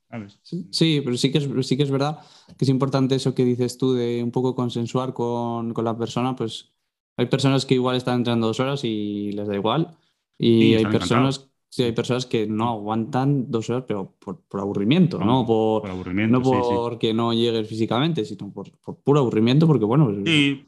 ¿sabes? 0.10 0.40
Sí, 0.44 1.02
pero 1.04 1.18
sí 1.18 1.32
que, 1.32 1.40
es, 1.40 1.50
sí 1.68 1.76
que 1.76 1.82
es 1.84 1.90
verdad 1.90 2.20
que 2.58 2.66
es 2.66 2.70
importante 2.70 3.16
eso 3.16 3.34
que 3.34 3.44
dices 3.44 3.80
tú 3.80 3.94
de 3.94 4.22
un 4.24 4.30
poco 4.32 4.54
consensuar 4.56 5.12
con, 5.14 5.74
con 5.74 5.84
la 5.86 5.98
persona. 5.98 6.36
Pues 6.36 6.72
hay 7.18 7.26
personas 7.26 7.66
que 7.66 7.74
igual 7.74 7.96
están 7.98 8.18
entrando 8.18 8.46
dos 8.48 8.60
horas 8.60 8.84
y 8.84 9.32
les 9.32 9.48
da 9.48 9.56
igual. 9.56 9.98
Y 10.38 10.60
Sí, 10.62 10.76
hay 10.76 10.86
personas, 10.86 11.50
sí, 11.76 11.84
hay 11.84 11.92
personas 11.92 12.26
que 12.26 12.46
no 12.46 12.70
aguantan 12.70 13.50
dos 13.50 13.70
horas, 13.70 13.86
pero 13.88 14.14
por, 14.20 14.42
por 14.42 14.60
aburrimiento, 14.60 15.18
no 15.20 15.46
por, 15.46 15.82
Por 15.82 15.92
aburrimiento. 15.92 16.38
no 16.40 16.44
sí, 16.46 16.52
sí. 16.70 16.76
porque 16.76 17.14
no 17.14 17.34
llegues 17.34 17.68
físicamente, 17.68 18.24
sino 18.26 18.52
por, 18.52 18.72
por 18.80 18.98
puro 18.98 19.22
aburrimiento, 19.22 19.66
porque 19.66 19.86
bueno, 19.86 20.06
pues, 20.06 20.24
Sí, 20.26 20.68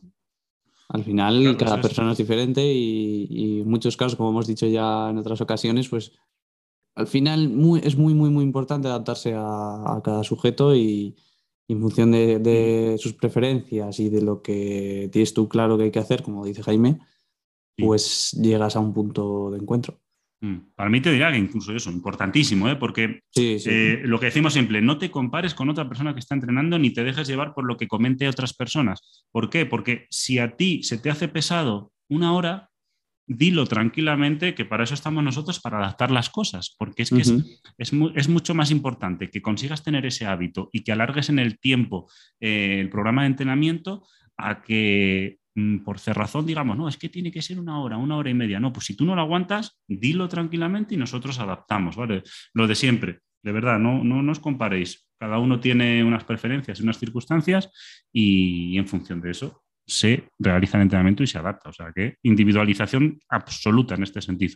al 0.89 1.03
final 1.03 1.41
Claro, 1.41 1.57
cada 1.57 1.81
persona 1.81 2.11
es 2.11 2.17
diferente 2.17 2.61
y, 2.73 3.27
y 3.29 3.61
en 3.61 3.69
muchos 3.69 3.95
casos, 3.97 4.15
como 4.15 4.29
hemos 4.29 4.47
dicho 4.47 4.65
ya 4.67 5.09
en 5.11 5.17
otras 5.19 5.41
ocasiones, 5.41 5.89
pues 5.89 6.11
al 6.95 7.07
final 7.07 7.49
muy- 7.49 7.81
es 7.83 7.97
muy, 7.97 8.13
muy, 8.13 8.29
muy 8.29 8.43
importante 8.43 8.87
adaptarse 8.87 9.33
a, 9.35 9.95
a 9.97 10.01
cada 10.03 10.23
sujeto 10.23 10.75
y, 10.75 11.15
y 11.67 11.73
en 11.73 11.81
función 11.81 12.11
de, 12.11 12.39
de 12.39 12.97
sus 12.97 13.13
preferencias 13.13 13.99
y 13.99 14.09
de 14.09 14.21
lo 14.21 14.41
que 14.41 15.09
tienes 15.11 15.33
tú 15.33 15.47
claro 15.49 15.77
que 15.77 15.83
hay 15.85 15.91
que 15.91 15.99
hacer, 15.99 16.23
como 16.23 16.45
dice 16.45 16.63
Jaime, 16.63 16.99
pues 17.77 18.31
llegas 18.41 18.75
a 18.75 18.79
un 18.79 18.93
punto 18.93 19.51
de 19.51 19.57
encuentro. 19.57 19.99
Mm. 20.41 20.73
Para 20.75 20.89
mí 20.89 21.01
te 21.01 21.11
diría 21.11 21.31
que 21.31 21.37
incluso 21.37 21.73
eso, 21.73 21.89
importantísimo, 21.91 22.67
¿eh? 22.69 22.75
porque 22.75 23.21
Sí, 23.31 23.57
sí. 23.59 23.69
eh, 23.71 24.01
lo 24.03 24.19
que 24.19 24.27
decimos 24.27 24.53
siempre, 24.53 24.81
no 24.81 24.97
te 24.97 25.09
compares 25.09 25.53
con 25.55 25.69
otra 25.69 25.87
persona 25.87 26.13
que 26.13 26.19
está 26.19 26.35
entrenando 26.35 26.77
ni 26.77 26.91
te 26.91 27.03
dejes 27.03 27.27
llevar 27.27 27.53
por 27.53 27.65
lo 27.65 27.77
que 27.77 27.87
comente 27.87 28.27
otras 28.27 28.53
personas. 28.53 29.25
¿Por 29.31 29.49
qué? 29.49 29.65
Porque 29.65 30.07
si 30.09 30.37
a 30.39 30.55
ti 30.55 30.83
se 30.83 30.97
te 30.97 31.09
hace 31.09 31.27
pesado 31.29 31.91
una 32.09 32.33
hora, 32.33 32.69
dilo 33.27 33.65
tranquilamente 33.65 34.53
que 34.53 34.65
para 34.65 34.83
eso 34.83 34.93
estamos 34.93 35.23
nosotros, 35.23 35.59
para 35.59 35.77
adaptar 35.79 36.11
las 36.11 36.29
cosas, 36.29 36.75
porque 36.77 37.03
es 37.03 37.09
que 37.09 37.21
es- 37.21 37.61
es, 37.77 37.93
mu- 37.93 38.11
es 38.13 38.29
mucho 38.29 38.53
más 38.53 38.69
importante 38.69 39.31
que 39.31 39.41
consigas 39.41 39.83
tener 39.83 40.05
ese 40.05 40.27
hábito 40.27 40.69
y 40.71 40.83
que 40.83 40.91
alargues 40.91 41.29
en 41.29 41.39
el 41.39 41.57
tiempo 41.57 42.07
eh, 42.39 42.77
el 42.81 42.89
programa 42.89 43.21
de 43.23 43.27
entrenamiento 43.29 44.05
a 44.37 44.61
que 44.61 45.39
por 45.83 45.99
cerrazón 45.99 46.45
digamos, 46.45 46.77
no, 46.77 46.87
es 46.89 46.97
que 46.97 47.09
tiene 47.09 47.31
que 47.31 47.41
ser 47.41 47.59
una 47.59 47.79
hora, 47.79 47.97
una 47.97 48.17
hora 48.17 48.29
y 48.29 48.33
media. 48.33 48.59
No, 48.59 48.73
pues 48.73 48.85
si 48.87 48.95
tú 48.95 49.05
no 49.05 49.15
lo 49.15 49.21
aguantas, 49.21 49.79
dilo 49.87 50.27
tranquilamente 50.27 50.95
y 50.95 50.97
nosotros 50.97 51.39
adaptamos, 51.39 51.95
¿vale? 51.95 52.23
Lo 52.53 52.67
de 52.67 52.75
siempre, 52.75 53.19
de 53.41 53.51
verdad, 53.51 53.79
no, 53.79 54.03
no, 54.03 54.21
no 54.21 54.31
os 54.31 54.39
comparéis. 54.39 55.07
Cada 55.17 55.39
uno 55.39 55.59
tiene 55.59 56.03
unas 56.03 56.25
preferencias 56.25 56.79
y 56.79 56.83
unas 56.83 56.99
circunstancias 56.99 57.69
y 58.11 58.77
en 58.77 58.85
función 58.87 59.21
de 59.21 59.31
eso 59.31 59.61
se 59.87 60.27
realiza 60.39 60.77
el 60.77 60.83
entrenamiento 60.83 61.23
y 61.23 61.27
se 61.27 61.37
adapta. 61.37 61.69
O 61.69 61.73
sea 61.73 61.91
que 61.95 62.17
individualización 62.23 63.19
absoluta 63.29 63.95
en 63.95 64.03
este 64.03 64.21
sentido. 64.21 64.55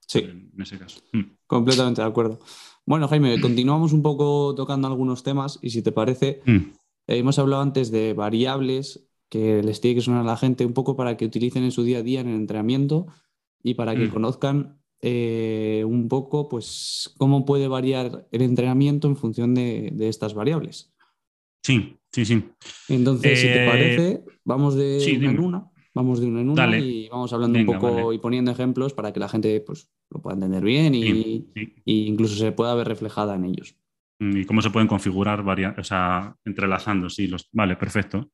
Sí. 0.00 0.20
En 0.20 0.52
ese 0.62 0.78
caso. 0.78 1.02
Mm. 1.12 1.22
Completamente 1.46 2.00
de 2.00 2.06
acuerdo. 2.08 2.38
Bueno, 2.86 3.06
Jaime, 3.08 3.38
continuamos 3.40 3.92
un 3.92 4.02
poco 4.02 4.54
tocando 4.54 4.88
algunos 4.88 5.22
temas 5.22 5.58
y 5.60 5.68
si 5.70 5.82
te 5.82 5.92
parece, 5.92 6.40
Mm. 6.46 6.56
eh, 7.08 7.18
hemos 7.18 7.38
hablado 7.38 7.60
antes 7.60 7.90
de 7.90 8.14
variables 8.14 9.07
que 9.28 9.62
les 9.62 9.80
tiene 9.80 9.96
que 9.96 10.00
sonar 10.00 10.22
a 10.22 10.24
la 10.24 10.36
gente 10.36 10.64
un 10.64 10.72
poco 10.72 10.96
para 10.96 11.16
que 11.16 11.26
utilicen 11.26 11.64
en 11.64 11.72
su 11.72 11.82
día 11.82 11.98
a 11.98 12.02
día 12.02 12.20
en 12.20 12.28
el 12.28 12.36
entrenamiento 12.36 13.06
y 13.62 13.74
para 13.74 13.94
que 13.94 14.06
Mm. 14.06 14.10
conozcan 14.10 14.78
eh, 15.00 15.84
un 15.86 16.08
poco 16.08 16.48
pues 16.48 17.14
cómo 17.18 17.44
puede 17.44 17.68
variar 17.68 18.26
el 18.32 18.42
entrenamiento 18.42 19.06
en 19.06 19.16
función 19.16 19.54
de, 19.54 19.94
estas 20.00 20.34
variables. 20.34 20.92
Sí, 21.62 21.96
sí, 22.10 22.24
sí. 22.24 22.44
Entonces, 22.88 23.40
si 23.40 23.46
te 23.46 23.64
eh, 23.64 23.66
parece, 23.66 24.24
vamos 24.44 24.74
de 24.74 25.18
una 25.18 25.30
en 25.30 25.40
una. 25.40 25.70
Vamos 25.94 26.20
de 26.20 26.26
una 26.26 26.40
en 26.40 26.50
una 26.50 26.78
y 26.78 27.08
vamos 27.08 27.32
hablando 27.32 27.58
un 27.58 27.66
poco 27.66 28.12
y 28.12 28.18
poniendo 28.18 28.50
ejemplos 28.50 28.92
para 28.92 29.12
que 29.12 29.20
la 29.20 29.28
gente 29.28 29.60
pues, 29.60 29.90
lo 30.10 30.20
pueda 30.20 30.34
entender 30.34 30.62
bien 30.62 30.94
y, 30.94 31.46
incluso 31.84 32.36
se 32.36 32.52
pueda 32.52 32.74
ver 32.74 32.88
reflejada 32.88 33.34
en 33.36 33.44
ellos. 33.44 33.76
Y 34.20 34.44
cómo 34.44 34.62
se 34.62 34.70
pueden 34.70 34.88
configurar, 34.88 35.44
o 35.78 35.84
sea, 35.84 36.36
entrelazando, 36.44 37.08
sí, 37.08 37.28
los... 37.28 37.48
Vale, 37.52 37.76
perfecto. 37.76 38.30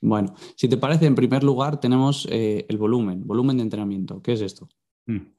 Bueno, 0.00 0.34
si 0.56 0.68
te 0.68 0.76
parece, 0.76 1.06
en 1.06 1.14
primer 1.14 1.42
lugar 1.42 1.80
tenemos 1.80 2.28
eh, 2.30 2.66
el 2.68 2.76
volumen, 2.76 3.26
volumen 3.26 3.56
de 3.56 3.62
entrenamiento. 3.62 4.22
¿Qué 4.22 4.32
es 4.32 4.40
esto? 4.40 4.68
Mm. 5.06 5.32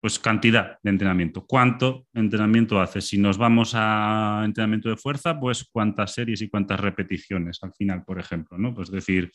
Pues 0.00 0.18
cantidad 0.18 0.78
de 0.82 0.90
entrenamiento. 0.90 1.44
¿Cuánto 1.44 2.06
entrenamiento 2.14 2.80
haces? 2.80 3.06
Si 3.06 3.18
nos 3.18 3.36
vamos 3.36 3.72
a 3.74 4.42
entrenamiento 4.46 4.88
de 4.88 4.96
fuerza, 4.96 5.38
pues 5.38 5.68
cuántas 5.70 6.14
series 6.14 6.40
y 6.40 6.48
cuántas 6.48 6.80
repeticiones 6.80 7.58
al 7.62 7.74
final, 7.74 8.04
por 8.04 8.18
ejemplo, 8.18 8.56
¿no? 8.56 8.74
Pues 8.74 8.90
decir, 8.90 9.30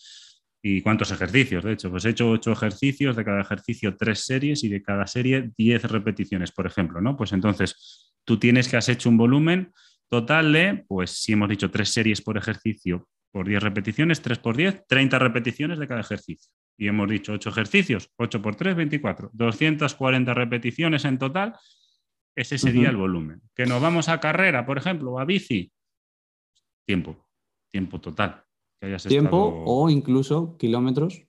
¿y 0.64 0.82
cuántos 0.82 1.12
ejercicios? 1.12 1.64
De 1.64 1.74
hecho, 1.74 1.92
pues 1.92 2.06
he 2.06 2.10
hecho 2.10 2.32
ocho 2.32 2.52
ejercicios, 2.52 3.16
de 3.16 3.24
cada 3.24 3.42
ejercicio 3.42 3.96
tres 3.96 4.26
series 4.26 4.64
y 4.64 4.70
de 4.70 4.82
cada 4.82 5.06
serie 5.06 5.52
diez 5.56 5.84
repeticiones, 5.84 6.52
por 6.52 6.66
ejemplo, 6.66 7.00
¿no? 7.00 7.16
Pues 7.16 7.32
entonces 7.34 8.16
tú 8.24 8.40
tienes 8.40 8.68
que 8.68 8.78
has 8.78 8.90
hecho 8.90 9.10
un 9.10 9.18
volumen 9.18 9.72
total 10.10 10.52
de, 10.52 10.84
pues 10.88 11.12
si 11.12 11.34
hemos 11.34 11.50
dicho 11.50 11.70
tres 11.70 11.90
series 11.90 12.22
por 12.22 12.38
ejercicio 12.38 13.08
por 13.36 13.50
10 13.50 13.64
repeticiones, 13.64 14.22
3 14.22 14.40
por 14.40 14.56
10, 14.56 14.88
30 14.88 15.20
repeticiones 15.20 15.78
de 15.78 15.90
cada 15.90 16.00
ejercicio. 16.00 16.50
Y 16.78 16.88
hemos 16.88 17.10
dicho 17.10 17.34
8 17.34 17.50
ejercicios, 17.50 18.10
8 18.16 18.42
por 18.42 18.56
3, 18.56 18.78
24. 18.78 19.30
240 19.34 20.34
repeticiones 20.34 21.04
en 21.04 21.20
total, 21.20 21.54
ese 22.34 22.58
sería 22.58 22.90
el 22.90 22.96
volumen. 22.96 23.42
Que 23.54 23.66
nos 23.66 23.82
vamos 23.82 24.08
a 24.08 24.22
carrera, 24.22 24.66
por 24.66 24.78
ejemplo, 24.78 25.12
o 25.12 25.20
a 25.20 25.26
bici, 25.26 25.70
tiempo, 26.88 27.28
tiempo 27.74 28.00
total. 28.00 28.46
tiempo 29.06 29.64
o 29.66 29.90
incluso 29.90 30.56
kilómetros 30.58 31.22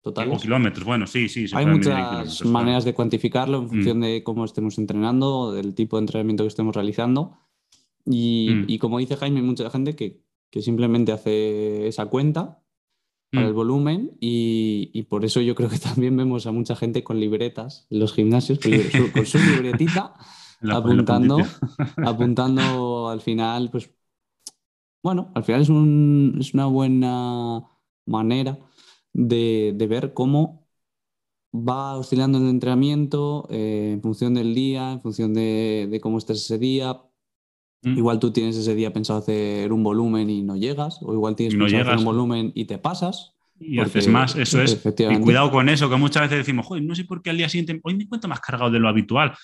totales. 0.00 0.38
O 0.38 0.40
kilómetros, 0.40 0.86
bueno, 0.86 1.06
sí, 1.06 1.28
sí. 1.28 1.44
Hay 1.52 1.66
muchas 1.66 2.42
maneras 2.46 2.86
de 2.86 2.94
cuantificarlo 2.94 3.58
en 3.58 3.68
función 3.68 3.98
mm. 3.98 4.02
de 4.02 4.24
cómo 4.24 4.46
estemos 4.46 4.78
entrenando, 4.78 5.52
del 5.52 5.74
tipo 5.74 5.98
de 5.98 6.04
entrenamiento 6.04 6.44
que 6.44 6.48
estemos 6.48 6.74
realizando. 6.74 7.36
Y, 8.06 8.48
mm. 8.50 8.64
y 8.66 8.78
como 8.78 8.98
dice 8.98 9.16
Jaime, 9.16 9.40
hay 9.40 9.46
mucha 9.46 9.68
gente 9.68 9.94
que 9.94 10.23
que 10.54 10.62
simplemente 10.62 11.10
hace 11.10 11.88
esa 11.88 12.06
cuenta 12.06 12.62
para 13.32 13.48
el 13.48 13.54
mm. 13.54 13.56
volumen 13.56 14.16
y, 14.20 15.02
por 15.08 15.24
eso 15.24 15.40
yo 15.40 15.56
creo 15.56 15.68
que 15.68 15.80
también 15.80 16.16
vemos 16.16 16.46
a 16.46 16.52
mucha 16.52 16.76
gente 16.76 17.02
con 17.02 17.18
libretas 17.18 17.88
en 17.90 17.98
los 17.98 18.12
gimnasios, 18.12 18.60
con 18.60 18.70
su, 19.26 19.38
libretita, 19.38 20.14
apuntando, 20.70 21.38
apuntando 22.06 23.08
al 23.08 23.20
final, 23.20 23.68
pues 23.72 23.90
bueno, 25.02 25.32
al 25.34 25.42
final 25.42 25.62
es, 25.62 25.70
una 25.70 26.66
buena 26.66 27.64
manera 28.06 28.56
de, 29.12 29.74
ver 29.88 30.14
cómo 30.14 30.68
va 31.52 31.96
oscilando 31.96 32.38
el 32.38 32.48
entrenamiento 32.48 33.48
eh, 33.50 33.90
en 33.94 34.02
función 34.02 34.34
del 34.34 34.54
día, 34.54 34.92
en 34.92 35.02
función 35.02 35.34
de, 35.34 35.88
de 35.90 36.00
cómo 36.00 36.18
estés 36.18 36.44
ese 36.44 36.58
día, 36.58 37.02
Mm. 37.84 37.98
Igual 37.98 38.18
tú 38.18 38.32
tienes 38.32 38.56
ese 38.56 38.74
día 38.74 38.92
pensado 38.92 39.18
hacer 39.18 39.72
un 39.72 39.82
volumen 39.82 40.30
y 40.30 40.42
no 40.42 40.56
llegas, 40.56 40.98
o 41.02 41.12
igual 41.12 41.36
tienes 41.36 41.54
pensado 41.54 41.82
hacer 41.82 41.98
un 41.98 42.04
volumen 42.04 42.52
y 42.54 42.64
te 42.64 42.78
pasas. 42.78 43.32
Y 43.60 43.78
haces 43.78 44.08
más, 44.08 44.34
eso 44.36 44.60
es. 44.60 44.84
Y 44.84 45.20
cuidado 45.20 45.50
con 45.50 45.68
eso, 45.68 45.88
que 45.88 45.96
muchas 45.96 46.22
veces 46.22 46.38
decimos, 46.38 46.66
joder, 46.66 46.82
no 46.82 46.94
sé 46.94 47.04
por 47.04 47.22
qué 47.22 47.30
al 47.30 47.36
día 47.36 47.48
siguiente, 47.48 47.78
hoy 47.84 47.94
me 47.94 48.02
encuentro 48.04 48.28
más 48.28 48.40
cargado 48.40 48.70
de 48.70 48.80
lo 48.80 48.88
habitual. 48.88 49.34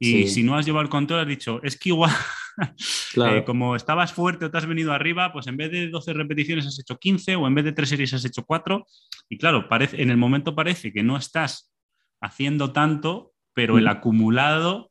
Y 0.00 0.28
si 0.28 0.42
no 0.44 0.56
has 0.56 0.64
llevado 0.64 0.82
el 0.82 0.88
control, 0.88 1.20
has 1.20 1.26
dicho, 1.26 1.60
es 1.62 1.76
que 1.76 1.88
igual, 1.88 2.12
eh, 3.16 3.42
como 3.44 3.74
estabas 3.74 4.12
fuerte 4.12 4.44
o 4.44 4.50
te 4.50 4.56
has 4.56 4.66
venido 4.66 4.92
arriba, 4.92 5.32
pues 5.32 5.48
en 5.48 5.56
vez 5.56 5.72
de 5.72 5.88
12 5.88 6.12
repeticiones 6.12 6.66
has 6.66 6.78
hecho 6.78 6.98
15 6.98 7.36
o 7.36 7.46
en 7.46 7.54
vez 7.54 7.64
de 7.64 7.72
3 7.72 7.88
series 7.88 8.14
has 8.14 8.24
hecho 8.24 8.44
4. 8.44 8.86
Y 9.28 9.38
claro, 9.38 9.68
parece, 9.68 10.00
en 10.00 10.10
el 10.10 10.16
momento 10.16 10.54
parece 10.54 10.92
que 10.92 11.02
no 11.02 11.16
estás 11.16 11.72
haciendo 12.20 12.72
tanto, 12.72 13.32
pero 13.54 13.76
el 13.76 13.84
mm. 13.84 13.88
acumulado... 13.88 14.90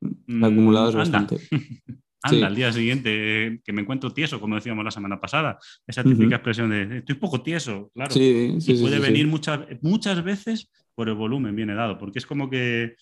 El 0.00 0.44
acumulado 0.44 0.90
es 0.90 0.94
mm, 0.94 0.98
bastante. 0.98 1.38
anda, 2.22 2.46
al 2.46 2.54
día 2.54 2.72
siguiente 2.72 3.60
que 3.64 3.72
me 3.72 3.82
encuentro 3.82 4.12
tieso, 4.12 4.40
como 4.40 4.54
decíamos 4.54 4.84
la 4.84 4.90
semana 4.90 5.20
pasada. 5.20 5.58
Esa 5.86 6.02
típica 6.02 6.36
expresión 6.36 6.70
de 6.70 6.98
estoy 6.98 7.16
poco 7.16 7.42
tieso, 7.42 7.90
claro. 7.94 8.14
y 8.16 8.58
puede 8.80 8.98
venir 8.98 9.26
muchas, 9.26 9.60
muchas 9.82 10.22
veces 10.22 10.70
por 10.94 11.08
el 11.08 11.14
volumen 11.14 11.54
viene 11.54 11.74
dado, 11.74 11.98
porque 11.98 12.18
es 12.18 12.26
como 12.26 12.48
que, 12.50 12.96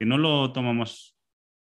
no 0.00 0.16
lo 0.16 0.52
tomamos 0.52 1.14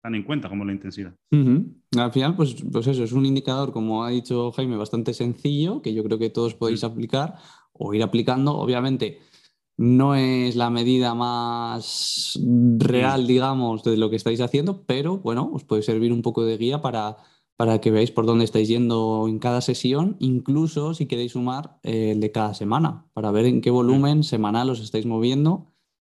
tan 0.01 0.15
en 0.15 0.23
cuenta 0.23 0.49
como 0.49 0.63
la 0.63 0.71
intensidad. 0.71 1.13
Al 1.31 2.11
final, 2.11 2.35
pues, 2.35 2.55
pues 2.71 2.87
eso, 2.87 3.03
es 3.03 3.11
un 3.11 3.25
indicador, 3.25 3.71
como 3.71 4.03
ha 4.03 4.09
dicho 4.09 4.51
Jaime, 4.51 4.77
bastante 4.77 5.13
sencillo, 5.13 5.81
que 5.81 5.93
yo 5.93 6.03
creo 6.03 6.19
que 6.19 6.29
todos 6.29 6.53
podéis 6.53 6.83
aplicar 6.83 7.35
o 7.73 7.93
ir 7.93 8.03
aplicando. 8.03 8.55
Obviamente, 8.57 9.19
no 9.79 10.13
es 10.13 10.57
la 10.57 10.69
medida 10.69 11.15
más 11.15 12.37
real, 12.79 13.25
digamos, 13.27 13.81
de 13.81 13.95
lo 13.95 14.09
que 14.09 14.17
estáis 14.17 14.41
haciendo, 14.41 14.83
pero 14.85 15.19
bueno, 15.19 15.49
os 15.53 15.63
puede 15.63 15.83
servir 15.83 16.11
un 16.11 16.21
poco 16.21 16.43
de 16.43 16.57
guía 16.57 16.81
para, 16.81 17.15
para 17.55 17.79
que 17.79 17.89
veáis 17.89 18.11
por 18.11 18.25
dónde 18.25 18.43
estáis 18.43 18.67
yendo 18.67 19.25
en 19.29 19.39
cada 19.39 19.61
sesión, 19.61 20.17
incluso 20.19 20.93
si 20.93 21.05
queréis 21.05 21.31
sumar 21.31 21.79
eh, 21.83 22.11
el 22.11 22.19
de 22.19 22.29
cada 22.29 22.53
semana, 22.55 23.05
para 23.13 23.31
ver 23.31 23.45
en 23.45 23.61
qué 23.61 23.71
volumen 23.71 24.25
semanal 24.25 24.69
os 24.69 24.81
estáis 24.81 25.05
moviendo 25.05 25.71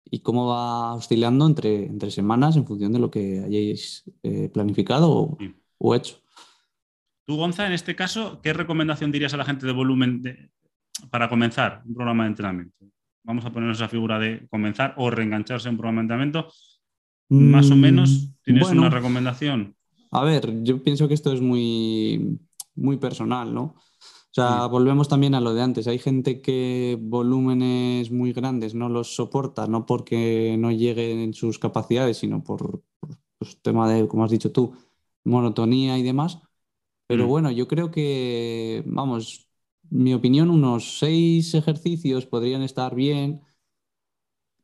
y 0.09 0.19
cómo 0.19 0.47
va 0.47 0.93
oscilando 0.93 1.45
entre, 1.45 1.87
entre 1.87 2.09
semanas 2.09 2.55
en 2.55 2.65
función 2.65 2.93
de 2.93 2.99
lo 2.99 3.11
que 3.11 3.43
hayáis 3.45 4.09
eh, 4.23 4.47
planificado 4.47 5.37
o, 5.77 5.93
hecho. 5.93 6.21
Tú, 7.25 7.35
Gonza, 7.35 7.67
en 7.67 7.73
este 7.73 7.97
caso, 7.97 8.39
¿qué 8.41 8.53
recomendación 8.53 9.11
dirías 9.11 9.33
a 9.33 9.37
la 9.37 9.43
gente 9.43 9.65
de 9.65 9.73
volumen 9.73 10.23
para 11.09 11.27
comenzar 11.27 11.81
un 11.85 11.95
programa 11.95 12.23
de 12.23 12.29
entrenamiento? 12.29 12.77
Vamos 13.27 13.45
a 13.45 13.51
poner 13.51 13.69
esa 13.69 13.89
figura 13.89 14.17
de 14.17 14.47
comenzar 14.49 14.93
o 14.97 15.11
reengancharse 15.11 15.67
en 15.67 15.73
un 15.73 15.77
programa 15.77 15.99
de 15.99 16.03
entrenamiento, 16.03 16.47
más 17.29 17.69
o 17.69 17.75
mm, 17.75 17.79
menos, 17.79 18.29
¿tienes 18.41 18.69
una 18.69 18.89
recomendación? 18.89 19.75
A 20.11 20.23
ver, 20.23 20.63
yo 20.63 20.81
pienso 20.81 21.09
que 21.09 21.13
esto 21.13 21.33
es 21.33 21.41
muy, 21.41 22.39
muy 22.73 22.95
personal, 22.95 23.53
¿no? 23.53 23.75
O 23.75 24.39
sea, 24.39 24.67
volvemos 24.67 25.09
también 25.09 25.35
a 25.35 25.41
lo 25.41 25.53
de 25.53 25.61
antes. 25.61 25.87
Hay 25.87 25.97
gente 25.97 26.41
que 26.41 26.97
volúmenes 27.01 28.11
muy 28.11 28.31
grandes 28.33 28.75
no 28.75 28.87
los 28.87 29.15
soporta, 29.15 29.67
no 29.67 29.85
porque 29.85 30.55
no 30.57 30.71
lleguen 30.71 31.19
en 31.19 31.33
sus 31.33 31.59
capacidades, 31.59 32.17
sino 32.17 32.43
por, 32.43 32.83
pues, 33.39 33.61
tema 33.61 33.91
de, 33.91 34.07
como 34.07 34.23
has 34.23 34.31
dicho 34.31 34.51
tú, 34.51 34.73
monotonía 35.25 35.97
y 35.97 36.03
demás. 36.03 36.39
Pero 37.07 37.25
mm. 37.25 37.27
bueno, 37.27 37.51
yo 37.51 37.67
creo 37.67 37.91
que, 37.91 38.83
vamos, 38.85 39.46
mi 39.89 40.13
opinión, 40.13 40.49
unos 40.49 40.99
seis 40.99 41.53
ejercicios 41.53 42.25
podrían 42.25 42.61
estar 42.61 42.95
bien, 42.95 43.41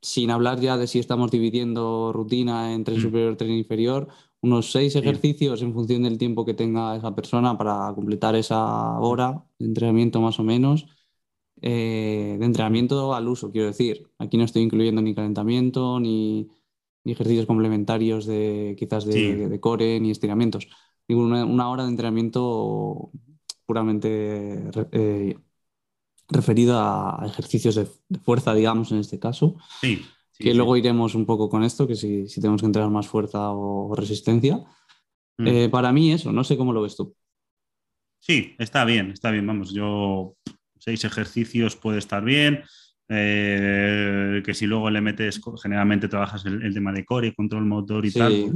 sin 0.02 0.32
hablar 0.32 0.60
ya 0.60 0.78
de 0.78 0.88
si 0.88 1.00
estamos 1.00 1.32
dividiendo 1.32 2.12
rutina 2.14 2.74
entre 2.74 2.98
mm. 2.98 3.02
superior, 3.02 3.38
tren 3.38 3.52
inferior, 3.52 4.10
unos 4.42 4.72
seis 4.72 4.96
ejercicios 4.98 5.62
en 5.62 5.74
función 5.74 6.04
del 6.04 6.18
tiempo 6.18 6.46
que 6.46 6.54
tenga 6.54 6.98
esa 6.98 7.16
persona 7.16 7.58
para 7.58 7.94
completar 7.96 8.36
esa 8.36 9.00
hora 9.00 9.46
de 9.58 9.68
entrenamiento 9.68 10.20
más 10.22 10.40
o 10.40 10.44
menos. 10.44 10.86
Eh, 11.62 12.36
de 12.40 12.46
entrenamiento 12.46 13.16
al 13.16 13.28
uso, 13.30 13.52
quiero 13.52 13.68
decir. 13.68 14.12
Aquí 14.20 14.38
no 14.38 14.44
estoy 14.44 14.64
incluyendo 14.64 15.02
ni 15.02 15.16
calentamiento, 15.16 16.00
ni, 16.00 16.50
ejercicios 17.06 17.46
complementarios 17.46 18.26
de 18.26 18.76
quizás 18.78 19.06
de, 19.06 19.60
core, 19.62 20.00
ni 20.02 20.12
estiramientos. 20.12 20.68
Digo, 21.08 21.22
una 21.22 21.70
hora 21.70 21.84
de 21.84 21.90
entrenamiento 21.90 23.12
puramente 23.66 24.70
eh, 24.92 25.38
referido 26.30 26.80
a 26.80 27.24
ejercicios 27.26 27.76
de, 27.76 27.88
fuerza, 28.24 28.54
digamos, 28.54 28.92
en 28.92 29.00
este 29.00 29.20
caso. 29.20 29.56
Sí. 29.82 30.02
que 30.38 30.54
luego 30.54 30.76
iremos 30.76 31.16
un 31.16 31.26
poco 31.26 31.50
con 31.50 31.64
esto, 31.64 31.88
que 31.88 31.96
si, 31.96 32.26
tenemos 32.36 32.62
que 32.62 32.66
entrenar 32.68 32.90
más 32.90 33.08
fuerza 33.08 33.52
o 33.52 33.96
resistencia. 33.96 34.58
Mm. 35.38 35.48
Eh, 35.48 35.70
para 35.70 35.92
mí 35.92 36.12
eso, 36.12 36.32
no 36.32 36.44
sé 36.44 36.58
cómo 36.58 36.74
lo 36.74 36.82
ves 36.82 36.96
tú. 36.96 37.16
Sí, 38.20 38.56
está 38.58 38.86
bien, 38.86 39.12
está 39.12 39.32
bien. 39.32 39.46
Vamos, 39.46 39.74
yo 39.74 40.36
seis 40.80 41.04
ejercicios 41.04 41.76
puede 41.76 42.00
estar 42.00 42.24
bien. 42.24 42.64
Eh, 43.10 44.42
que 44.46 44.54
si 44.54 44.66
luego 44.66 44.90
le 44.90 45.02
metes, 45.02 45.42
generalmente 45.62 46.08
trabajas 46.08 46.46
el, 46.46 46.74
tema 46.74 46.92
de 46.94 47.06
core, 47.06 47.36
control 47.36 47.66
motor 47.66 48.06
y 48.06 48.12
tal. 48.12 48.54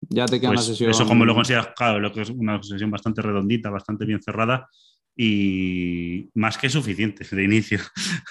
Ya 0.00 0.26
te 0.26 0.40
queda 0.40 0.50
una 0.50 0.56
pues 0.56 0.66
sesión. 0.66 0.90
Eso, 0.90 1.06
como 1.06 1.24
lo 1.24 1.34
consideras, 1.34 1.68
claro, 1.76 2.00
lo 2.00 2.12
que 2.12 2.22
es 2.22 2.30
una 2.30 2.62
sesión 2.62 2.90
bastante 2.90 3.22
redondita, 3.22 3.70
bastante 3.70 4.04
bien 4.04 4.22
cerrada 4.22 4.68
y 5.20 6.30
más 6.34 6.56
que 6.56 6.70
suficiente 6.70 7.26
de 7.28 7.42
inicio. 7.42 7.80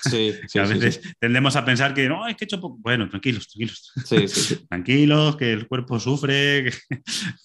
Sí, 0.09 0.31
a 0.57 0.63
veces 0.63 1.01
tendemos 1.19 1.57
a 1.57 1.65
pensar 1.65 1.93
que 1.93 2.07
no, 2.07 2.25
es 2.25 2.37
que 2.37 2.45
he 2.45 2.47
hecho 2.47 2.61
poco. 2.61 2.77
Bueno, 2.79 3.09
tranquilos, 3.09 3.45
tranquilos. 3.49 3.91
Sí, 4.05 4.25
tranquilos, 4.69 5.35
que 5.35 5.51
el 5.51 5.67
cuerpo 5.67 5.99
sufre, 5.99 6.71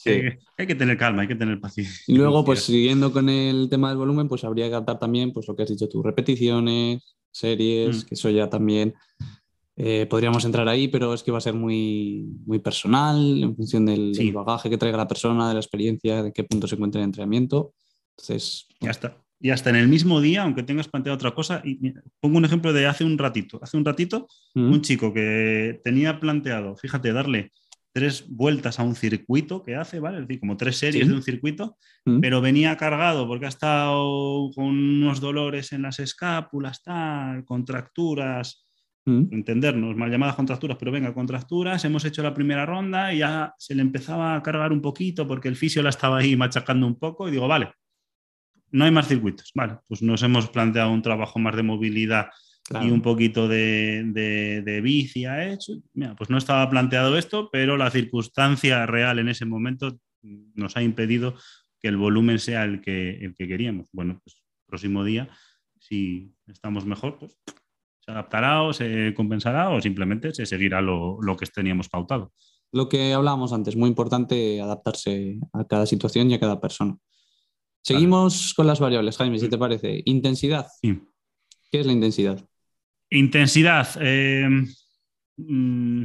que, 0.05 0.38
hay 0.57 0.67
que 0.67 0.75
tener 0.76 0.97
calma, 0.97 1.23
hay 1.23 1.29
que 1.29 1.35
tener 1.35 1.59
paciencia. 1.59 2.05
Y 2.07 2.17
luego, 2.17 2.45
pues 2.45 2.62
siguiendo 2.62 3.12
con 3.12 3.29
el 3.29 3.69
tema 3.69 3.88
del 3.88 3.99
volumen, 3.99 4.29
pues 4.29 4.45
habría 4.45 4.69
que 4.69 4.75
adaptar 4.75 5.00
también 5.00 5.33
pues, 5.33 5.49
lo 5.49 5.57
que 5.57 5.64
has 5.64 5.71
dicho 5.71 5.88
tú, 5.88 6.05
repeticiones, 6.05 7.17
series, 7.33 8.05
mm. 8.05 8.07
que 8.07 8.14
eso 8.14 8.31
ya 8.31 8.49
también 8.49 8.95
Eh, 9.76 10.07
podríamos 10.09 10.45
entrar 10.45 10.69
ahí, 10.69 10.88
pero 10.88 11.14
es 11.14 11.23
que 11.23 11.33
va 11.33 11.38
a 11.38 11.43
ser 11.43 11.55
muy, 11.55 12.26
muy 12.45 12.59
personal 12.59 13.43
en 13.43 13.57
función 13.57 13.87
del, 13.87 14.12
bagaje 14.33 14.69
que 14.69 14.79
traiga 14.79 14.99
la 14.99 15.09
persona, 15.09 15.49
de 15.49 15.55
la 15.55 15.61
experiencia, 15.61 16.23
de 16.23 16.33
qué 16.33 16.45
punto 16.45 16.67
se 16.67 16.75
encuentra 16.75 17.00
el 17.00 17.07
entrenamiento. 17.07 17.75
Entonces, 18.17 18.69
ya 18.81 18.91
está. 18.91 19.17
Y 19.41 19.50
hasta 19.50 19.71
en 19.71 19.76
el 19.76 19.88
mismo 19.88 20.21
día, 20.21 20.43
aunque 20.43 20.62
tengas 20.62 20.88
planteado 20.88 21.17
otra 21.17 21.35
cosa, 21.35 21.62
y 21.64 21.93
pongo 22.21 22.38
un 22.38 22.45
ejemplo 22.45 22.73
de 22.73 22.87
hace 22.87 23.05
un 23.05 23.19
ratito. 23.19 23.59
Hace 23.61 23.76
un 23.76 23.85
ratito, 23.85 24.29
un 24.55 24.83
chico 24.83 25.12
que 25.12 25.81
tenía 25.83 26.21
planteado, 26.21 26.76
fíjate, 26.76 27.12
darle 27.12 27.50
tres 27.93 28.25
vueltas 28.29 28.79
a 28.79 28.85
un 28.85 28.95
circuito 28.95 29.62
que 29.62 29.75
hace, 29.75 30.00
¿vale? 30.00 30.19
Es 30.19 30.29
decir, 30.29 30.41
como 30.41 30.57
tres 30.57 30.76
series 30.76 31.09
de 31.09 31.14
un 31.14 31.23
circuito, 31.23 31.76
pero 32.21 32.41
venía 32.41 32.76
cargado 32.76 33.26
porque 33.26 33.47
ha 33.47 33.50
estado 33.50 34.50
con 34.55 34.67
unos 34.67 35.21
dolores 35.21 35.73
en 35.73 35.83
las 35.83 35.99
escápulas, 35.99 36.83
tal, 36.83 37.45
contracturas, 37.45 38.64
entendernos, 39.04 39.97
mal 39.97 40.11
llamadas 40.11 40.37
contracturas, 40.37 40.76
pero 40.78 40.92
venga, 40.92 41.12
contracturas, 41.12 41.85
hemos 41.85 42.04
hecho 42.04 42.23
la 42.23 42.35
primera 42.35 42.64
ronda 42.64 43.12
y 43.12 43.18
ya 43.18 43.52
se 43.59 43.75
le 43.75 43.82
empezaba 43.82 44.37
a 44.37 44.42
cargar 44.42 44.73
un 44.73 44.80
poquito 44.80 45.26
porque 45.26 45.49
el 45.49 45.56
fisio 45.56 45.82
la 45.82 45.90
estaba 45.90 46.18
ahí 46.18 46.37
machacando 46.37 46.87
un 46.87 46.97
poco 46.97 47.28
y 47.28 47.32
digo, 47.32 47.49
vale, 47.49 47.73
no 48.71 48.85
hay 48.85 48.90
más 48.90 49.09
circuitos, 49.09 49.50
vale, 49.54 49.78
pues 49.88 50.02
nos 50.02 50.23
hemos 50.23 50.49
planteado 50.49 50.92
un 50.92 51.02
trabajo 51.02 51.38
más 51.38 51.56
de 51.56 51.62
movilidad 51.62 52.28
y 52.80 52.90
un 52.90 53.02
poquito 53.02 53.49
de, 53.49 54.04
de, 54.64 54.80
bici 54.80 55.26
ha 55.26 55.52
hecho. 55.52 55.73
Mira, 55.94 56.14
pues 56.14 56.30
no 56.30 56.38
estaba 56.38 56.71
planteado 56.71 57.18
esto, 57.18 57.50
pero 57.52 57.76
la 57.76 57.90
circunstancia 57.90 58.87
real 58.87 59.18
en 59.18 59.28
ese 59.28 59.44
momento 59.44 59.99
nos 60.23 60.76
ha 60.76 60.82
impedido 60.82 61.35
que 61.80 61.88
el 61.88 61.97
volumen 61.97 62.38
sea 62.38 62.64
el 62.64 62.80
que, 62.80 63.16
el 63.16 63.35
que 63.35 63.49
queríamos. 63.49 63.88
Bueno, 63.92 64.21
pues 64.25 64.37
próximo 64.66 65.04
día, 65.04 65.28
si 65.80 66.32
estamos 66.47 66.87
mejor, 66.87 67.18
pues 67.18 67.37
se 68.04 68.11
adaptará 68.11 68.62
o 68.62 68.73
se 68.73 69.14
compensará 69.14 69.71
o 69.71 69.80
simplemente 69.80 70.35
se 70.35 70.47
seguirá 70.47 70.80
lo, 70.80 71.18
lo 71.23 71.37
que 71.37 71.47
teníamos 71.47 71.88
pautado. 71.88 72.32
Lo 72.73 72.88
que 72.88 73.12
hablábamos 73.12 73.52
antes, 73.52 73.76
muy 73.76 73.88
importante 73.88 74.61
adaptarse 74.61 75.38
a 75.52 75.64
cada 75.66 75.87
situación 75.87 76.30
y 76.30 76.35
a 76.35 76.40
cada 76.40 76.61
persona. 76.61 76.97
Seguimos 77.82 78.54
con 78.54 78.66
las 78.66 78.80
variables, 78.80 79.16
Jaime, 79.18 79.38
si 79.38 79.49
te 79.49 79.59
parece. 79.59 80.02
Intensidad. 80.04 80.66
¿Qué 80.80 81.80
es 81.80 81.87
la 81.87 81.92
intensidad? 81.92 82.42
Intensidad. 83.11 83.88
Eh, 84.00 84.49
mm, 85.37 86.04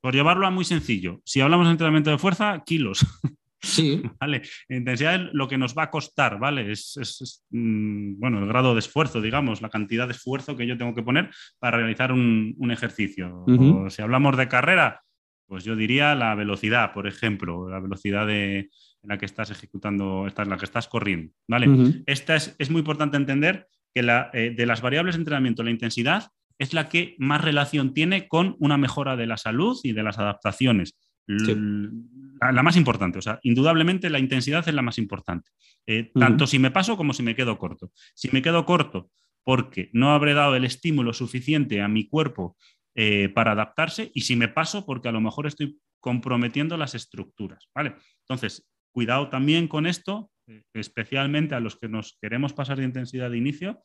por 0.00 0.14
llevarlo 0.14 0.46
a 0.46 0.50
muy 0.50 0.64
sencillo, 0.64 1.20
si 1.24 1.40
hablamos 1.40 1.66
de 1.66 1.72
entrenamiento 1.72 2.10
de 2.10 2.18
fuerza, 2.18 2.62
kilos. 2.64 3.00
Sí. 3.60 4.02
¿Vale? 4.20 4.42
Intensidad 4.68 5.14
es 5.16 5.28
lo 5.32 5.48
que 5.48 5.58
nos 5.58 5.76
va 5.76 5.84
a 5.84 5.90
costar, 5.90 6.38
¿vale? 6.38 6.70
Es, 6.72 7.42
mm, 7.50 8.18
bueno, 8.18 8.38
el 8.38 8.46
grado 8.46 8.74
de 8.74 8.80
esfuerzo, 8.80 9.20
digamos, 9.20 9.62
la 9.62 9.68
cantidad 9.68 10.06
de 10.06 10.12
esfuerzo 10.12 10.56
que 10.56 10.66
yo 10.66 10.78
tengo 10.78 10.94
que 10.94 11.02
poner 11.02 11.30
para 11.58 11.78
realizar 11.78 12.12
un, 12.12 12.56
ejercicio. 12.70 13.44
si 13.88 14.02
hablamos 14.02 14.36
de 14.36 14.46
carrera, 14.46 15.02
pues 15.46 15.64
yo 15.64 15.74
diría 15.74 16.14
la 16.14 16.34
velocidad, 16.34 16.92
por 16.92 17.06
ejemplo, 17.06 17.68
la 17.68 17.80
velocidad 17.80 18.26
de, 18.26 18.58
en 18.58 19.08
la 19.08 19.18
que 19.18 19.24
estás 19.24 19.50
ejecutando, 19.50 20.26
esta 20.26 20.42
es 20.42 20.48
la 20.48 20.58
que 20.58 20.66
estás 20.66 20.86
corriendo, 20.86 21.32
¿vale? 21.48 22.02
Esta 22.06 22.36
es, 22.36 22.54
es, 22.58 22.70
muy 22.70 22.80
importante 22.80 23.16
entender 23.16 23.66
que 23.94 24.02
la, 24.02 24.30
eh, 24.34 24.52
de 24.54 24.66
las 24.66 24.82
variables 24.82 25.14
de 25.14 25.22
entrenamiento, 25.22 25.62
la 25.62 25.70
intensidad 25.70 26.30
es 26.58 26.74
la 26.74 26.88
que 26.88 27.14
más 27.18 27.40
relación 27.40 27.94
tiene 27.94 28.28
con 28.28 28.56
una 28.58 28.76
mejora 28.76 29.16
de 29.16 29.26
la 29.26 29.36
salud 29.36 29.78
y 29.82 29.92
de 29.92 30.02
las 30.02 30.18
adaptaciones. 30.18 30.96
La, 31.28 32.62
más 32.62 32.76
importante, 32.76 33.18
o 33.18 33.22
sea, 33.22 33.38
indudablemente 33.42 34.08
la 34.08 34.18
intensidad 34.18 34.66
es 34.66 34.74
la 34.74 34.82
más 34.82 34.96
importante, 34.98 35.50
eh, 35.86 36.10
tanto 36.14 36.46
si 36.46 36.58
me 36.58 36.70
paso 36.70 36.96
como 36.96 37.12
si 37.12 37.22
me 37.22 37.34
quedo 37.34 37.58
corto. 37.58 37.92
Si 38.14 38.30
me 38.32 38.42
quedo 38.42 38.64
corto 38.64 39.10
porque 39.44 39.90
no 39.92 40.12
habré 40.12 40.34
dado 40.34 40.54
el 40.56 40.64
estímulo 40.64 41.12
suficiente 41.12 41.80
a 41.80 41.88
mi 41.88 42.08
cuerpo 42.08 42.56
eh, 42.94 43.28
para 43.28 43.52
adaptarse 43.52 44.10
y 44.14 44.22
si 44.22 44.36
me 44.36 44.48
paso 44.48 44.84
porque 44.84 45.08
a 45.08 45.12
lo 45.12 45.20
mejor 45.20 45.46
estoy 45.46 45.78
comprometiendo 46.00 46.76
las 46.76 46.94
estructuras, 46.94 47.68
¿vale? 47.74 47.94
Entonces, 48.20 48.68
cuidado 48.92 49.28
también 49.28 49.68
con 49.68 49.86
esto, 49.86 50.30
eh, 50.46 50.62
especialmente 50.74 51.54
a 51.54 51.60
los 51.60 51.76
que 51.76 51.88
nos 51.88 52.18
queremos 52.20 52.52
pasar 52.52 52.78
de 52.78 52.84
intensidad 52.84 53.30
de 53.30 53.38
inicio, 53.38 53.82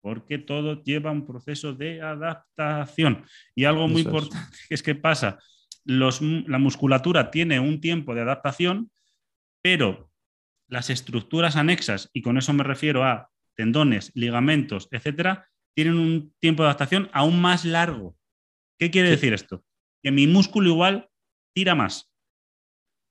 porque 0.00 0.38
todo 0.38 0.82
lleva 0.82 1.10
un 1.10 1.26
proceso 1.26 1.72
de 1.72 2.00
adaptación. 2.00 3.24
Y 3.54 3.64
algo 3.64 3.88
muy 3.88 4.02
importante 4.02 4.36
es 4.70 4.82
que 4.82 4.94
pasa, 4.94 5.38
la 5.86 6.58
musculatura 6.58 7.30
tiene 7.30 7.60
un 7.60 7.80
tiempo 7.80 8.14
de 8.14 8.22
adaptación, 8.22 8.90
pero 9.62 10.10
las 10.68 10.90
estructuras 10.90 11.56
anexas, 11.56 12.10
y 12.12 12.22
con 12.22 12.38
eso 12.38 12.52
me 12.52 12.64
refiero 12.64 13.04
a 13.04 13.30
tendones, 13.54 14.10
ligamentos, 14.14 14.88
etcétera, 14.90 15.48
tienen 15.74 15.94
un 15.94 16.34
tiempo 16.40 16.62
de 16.62 16.68
adaptación 16.68 17.08
aún 17.12 17.40
más 17.40 17.64
largo. 17.64 18.16
¿Qué 18.78 18.90
quiere 18.90 19.10
decir 19.10 19.32
esto? 19.32 19.64
Que 20.02 20.10
mi 20.10 20.26
músculo 20.26 20.70
igual 20.70 21.08
tira 21.54 21.74
más, 21.74 22.12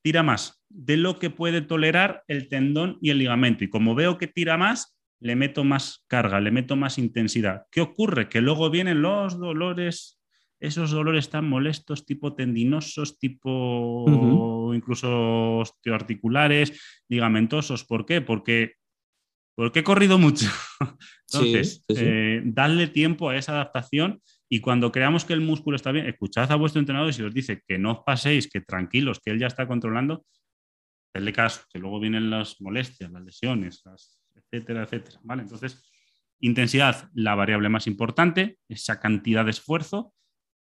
tira 0.03 0.21
más 0.21 0.61
de 0.69 0.97
lo 0.97 1.17
que 1.17 1.29
puede 1.29 1.61
tolerar 1.61 2.23
el 2.27 2.47
tendón 2.49 2.97
y 3.01 3.09
el 3.09 3.17
ligamento. 3.17 3.63
Y 3.63 3.69
como 3.69 3.95
veo 3.95 4.17
que 4.17 4.27
tira 4.27 4.57
más, 4.57 4.95
le 5.19 5.35
meto 5.35 5.63
más 5.63 6.03
carga, 6.07 6.39
le 6.39 6.51
meto 6.51 6.75
más 6.75 6.97
intensidad. 6.97 7.65
¿Qué 7.71 7.81
ocurre? 7.81 8.29
Que 8.29 8.41
luego 8.41 8.69
vienen 8.69 9.01
los 9.01 9.39
dolores, 9.39 10.19
esos 10.59 10.91
dolores 10.91 11.29
tan 11.29 11.47
molestos, 11.47 12.05
tipo 12.05 12.33
tendinosos, 12.33 13.19
tipo 13.19 14.71
incluso 14.73 15.57
osteoarticulares, 15.57 16.79
ligamentosos. 17.09 17.83
¿Por 17.85 18.05
qué? 18.05 18.21
Porque, 18.21 18.73
porque 19.55 19.79
he 19.79 19.83
corrido 19.83 20.17
mucho. 20.17 20.47
Entonces, 21.31 21.83
eh, 21.89 22.41
darle 22.45 22.87
tiempo 22.87 23.29
a 23.29 23.37
esa 23.37 23.53
adaptación 23.53 24.21
y 24.49 24.59
cuando 24.59 24.91
creamos 24.91 25.25
que 25.25 25.33
el 25.33 25.41
músculo 25.41 25.75
está 25.75 25.91
bien, 25.91 26.05
escuchad 26.05 26.51
a 26.51 26.55
vuestro 26.55 26.79
entrenador 26.79 27.09
y 27.09 27.13
si 27.13 27.23
os 27.23 27.33
dice 27.33 27.61
que 27.67 27.77
no 27.77 27.91
os 27.91 27.99
paséis, 28.05 28.49
que 28.49 28.61
tranquilos, 28.61 29.19
que 29.19 29.31
él 29.31 29.39
ya 29.39 29.47
está 29.47 29.67
controlando, 29.67 30.25
denle 31.13 31.33
caso, 31.33 31.61
que 31.71 31.79
luego 31.79 31.99
vienen 31.99 32.29
las 32.29 32.61
molestias, 32.61 33.11
las 33.11 33.23
lesiones, 33.23 33.81
las 33.85 34.19
etcétera, 34.35 34.83
etcétera. 34.83 35.19
¿vale? 35.23 35.43
Entonces, 35.43 35.83
intensidad, 36.39 37.09
la 37.13 37.35
variable 37.35 37.69
más 37.69 37.87
importante, 37.87 38.57
esa 38.67 38.99
cantidad 38.99 39.45
de 39.45 39.51
esfuerzo, 39.51 40.13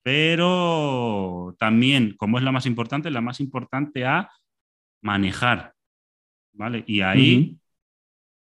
pero 0.03 1.55
también, 1.59 2.15
como 2.17 2.37
es 2.37 2.43
la 2.43 2.51
más 2.51 2.65
importante, 2.65 3.11
la 3.11 3.21
más 3.21 3.39
importante 3.39 4.05
a 4.05 4.29
manejar. 5.01 5.73
¿vale? 6.53 6.83
Y 6.87 7.01
ahí 7.01 7.57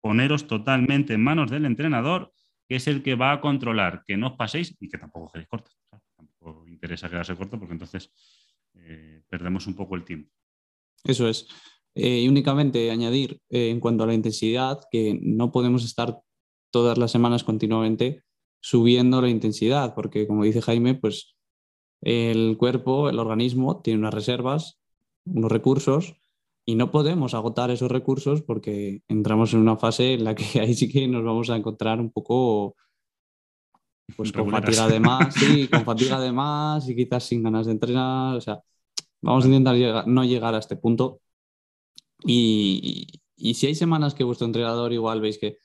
poneros 0.01 0.47
totalmente 0.47 1.13
en 1.13 1.23
manos 1.23 1.49
del 1.49 1.65
entrenador, 1.65 2.33
que 2.67 2.75
es 2.75 2.87
el 2.87 3.03
que 3.03 3.15
va 3.15 3.31
a 3.31 3.41
controlar 3.41 4.03
que 4.05 4.17
no 4.17 4.27
os 4.27 4.33
paséis 4.33 4.75
y 4.79 4.89
que 4.89 4.97
tampoco 4.97 5.31
quedéis 5.31 5.47
cortos. 5.47 5.77
Tampoco 6.15 6.67
interesa 6.67 7.09
quedarse 7.09 7.35
corto 7.35 7.57
porque 7.57 7.73
entonces 7.73 8.11
eh, 8.75 9.21
perdemos 9.29 9.67
un 9.67 9.75
poco 9.75 9.95
el 9.95 10.03
tiempo. 10.03 10.31
Eso 11.03 11.27
es. 11.27 11.47
Eh, 11.95 12.21
y 12.21 12.27
únicamente 12.27 12.89
añadir 12.89 13.39
eh, 13.49 13.69
en 13.69 13.79
cuanto 13.79 14.03
a 14.03 14.07
la 14.07 14.13
intensidad 14.13 14.79
que 14.91 15.19
no 15.21 15.51
podemos 15.51 15.85
estar 15.85 16.17
todas 16.71 16.97
las 16.97 17.11
semanas 17.11 17.43
continuamente 17.43 18.23
subiendo 18.59 19.21
la 19.21 19.29
intensidad, 19.29 19.93
porque 19.93 20.25
como 20.25 20.43
dice 20.43 20.61
Jaime, 20.61 20.95
pues 20.95 21.35
el 22.03 22.57
cuerpo, 22.57 23.09
el 23.09 23.19
organismo 23.19 23.81
tiene 23.81 23.99
unas 23.99 24.13
reservas, 24.13 24.79
unos 25.25 25.51
recursos 25.51 26.15
y 26.65 26.75
no 26.75 26.91
podemos 26.91 27.33
agotar 27.33 27.71
esos 27.71 27.91
recursos 27.91 28.41
porque 28.41 29.01
entramos 29.07 29.53
en 29.53 29.59
una 29.59 29.77
fase 29.77 30.13
en 30.13 30.23
la 30.23 30.35
que 30.35 30.43
ahí 30.61 30.73
sí 30.73 30.89
que 30.89 31.07
nos 31.07 31.23
vamos 31.23 31.49
a 31.49 31.55
encontrar 31.55 31.99
un 31.99 32.11
poco 32.11 32.75
pues 34.17 34.31
con 34.31 34.49
fatiga 34.49 34.87
de 34.87 34.99
más, 34.99 35.33
sí, 35.35 35.67
con 35.67 35.85
fatiga 35.85 36.19
de 36.19 36.31
más 36.31 36.87
y 36.89 36.95
quizás 36.95 37.23
sin 37.23 37.41
ganas 37.41 37.65
de 37.65 37.71
entrenar, 37.71 38.35
o 38.35 38.41
sea, 38.41 38.61
vamos 39.21 39.45
a 39.45 39.47
intentar 39.47 40.07
no 40.07 40.23
llegar 40.25 40.53
a 40.55 40.59
este 40.59 40.75
punto. 40.75 41.21
Y, 42.25 43.07
si 43.53 43.67
hay 43.67 43.75
semanas 43.75 44.13
que 44.13 44.23
vuestro 44.23 44.45
entrenador 44.45 44.93
igual 44.93 45.19
veis 45.19 45.37
que, 45.37 45.57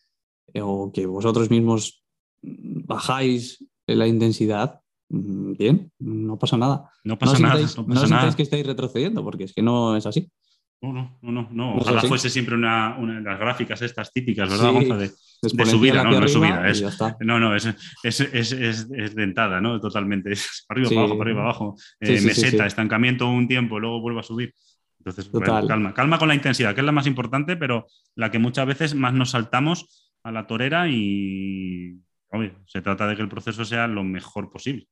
eh, 0.53 0.61
o 0.63 0.91
que 0.93 1.07
vosotros 1.07 1.51
mismos 1.51 2.03
bajáis 2.43 3.65
la 3.87 4.07
intensidad, 4.07 4.81
bien, 5.09 5.91
no 5.99 6.39
pasa 6.39 6.57
nada. 6.57 6.91
No 7.05 7.19
pasa 7.19 7.39
nada. 7.39 7.61
no, 7.77 7.87
pasa 7.87 8.37
que 8.37 8.43
estáis 8.43 8.67
retrocediendo, 8.67 9.25
porque 9.25 9.45
es 9.45 9.55
que 9.55 9.63
no 9.63 9.97
es 9.97 10.07
así. 10.07 10.31
No, 10.81 10.93
no, 10.93 11.19
no, 11.23 11.49
no. 11.51 11.77
Ojalá 11.77 12.03
fuese 12.03 12.31
siempre 12.31 12.55
una, 12.55 12.97
de 12.97 13.21
las 13.21 13.39
gráficas 13.39 13.83
estas 13.83 14.13
típicas, 14.13 14.49
¿verdad, 14.49 14.99
De, 14.99 15.67
subida, 15.67 16.05
¿no? 16.05 16.13
No 16.13 16.25
es 16.25 16.33
subida, 16.33 16.69
es, 16.69 16.85
no, 17.21 17.41
no, 17.41 17.57
es, 17.57 17.67
es, 18.05 18.21
es, 18.53 19.15
dentada, 19.15 19.61
¿no? 19.61 19.81
Totalmente. 19.81 20.35
Arriba, 20.69 20.89
para 20.89 21.01
abajo, 21.01 21.19
para 21.19 21.31
arriba, 21.31 21.43
abajo. 21.43 21.77
Eh, 21.99 22.21
meseta, 22.21 22.67
estancamiento 22.67 23.29
un 23.29 23.49
tiempo, 23.49 23.81
luego 23.81 24.01
vuelve 24.01 24.21
a 24.21 24.25
subir. 24.25 24.55
Entonces, 24.99 25.31
calma, 25.67 25.95
calma 25.95 26.19
con 26.19 26.29
la 26.29 26.35
intensidad, 26.35 26.75
que 26.75 26.81
es 26.81 26.87
la 26.87 26.93
más 26.93 27.07
importante, 27.07 27.57
pero 27.57 27.87
la 28.15 28.31
que 28.31 28.39
muchas 28.39 28.67
veces 28.67 28.95
más 28.95 29.15
nos 29.15 29.31
saltamos 29.31 30.13
a 30.23 30.31
la 30.31 30.47
torera 30.47 30.89
y 30.89 31.99
se 32.67 32.83
trata 32.83 33.07
de 33.07 33.17
que 33.17 33.23
el 33.23 33.29
proceso 33.29 33.65
sea 33.65 33.87
lo 33.89 34.05
mejor 34.05 34.51
posible. 34.51 34.87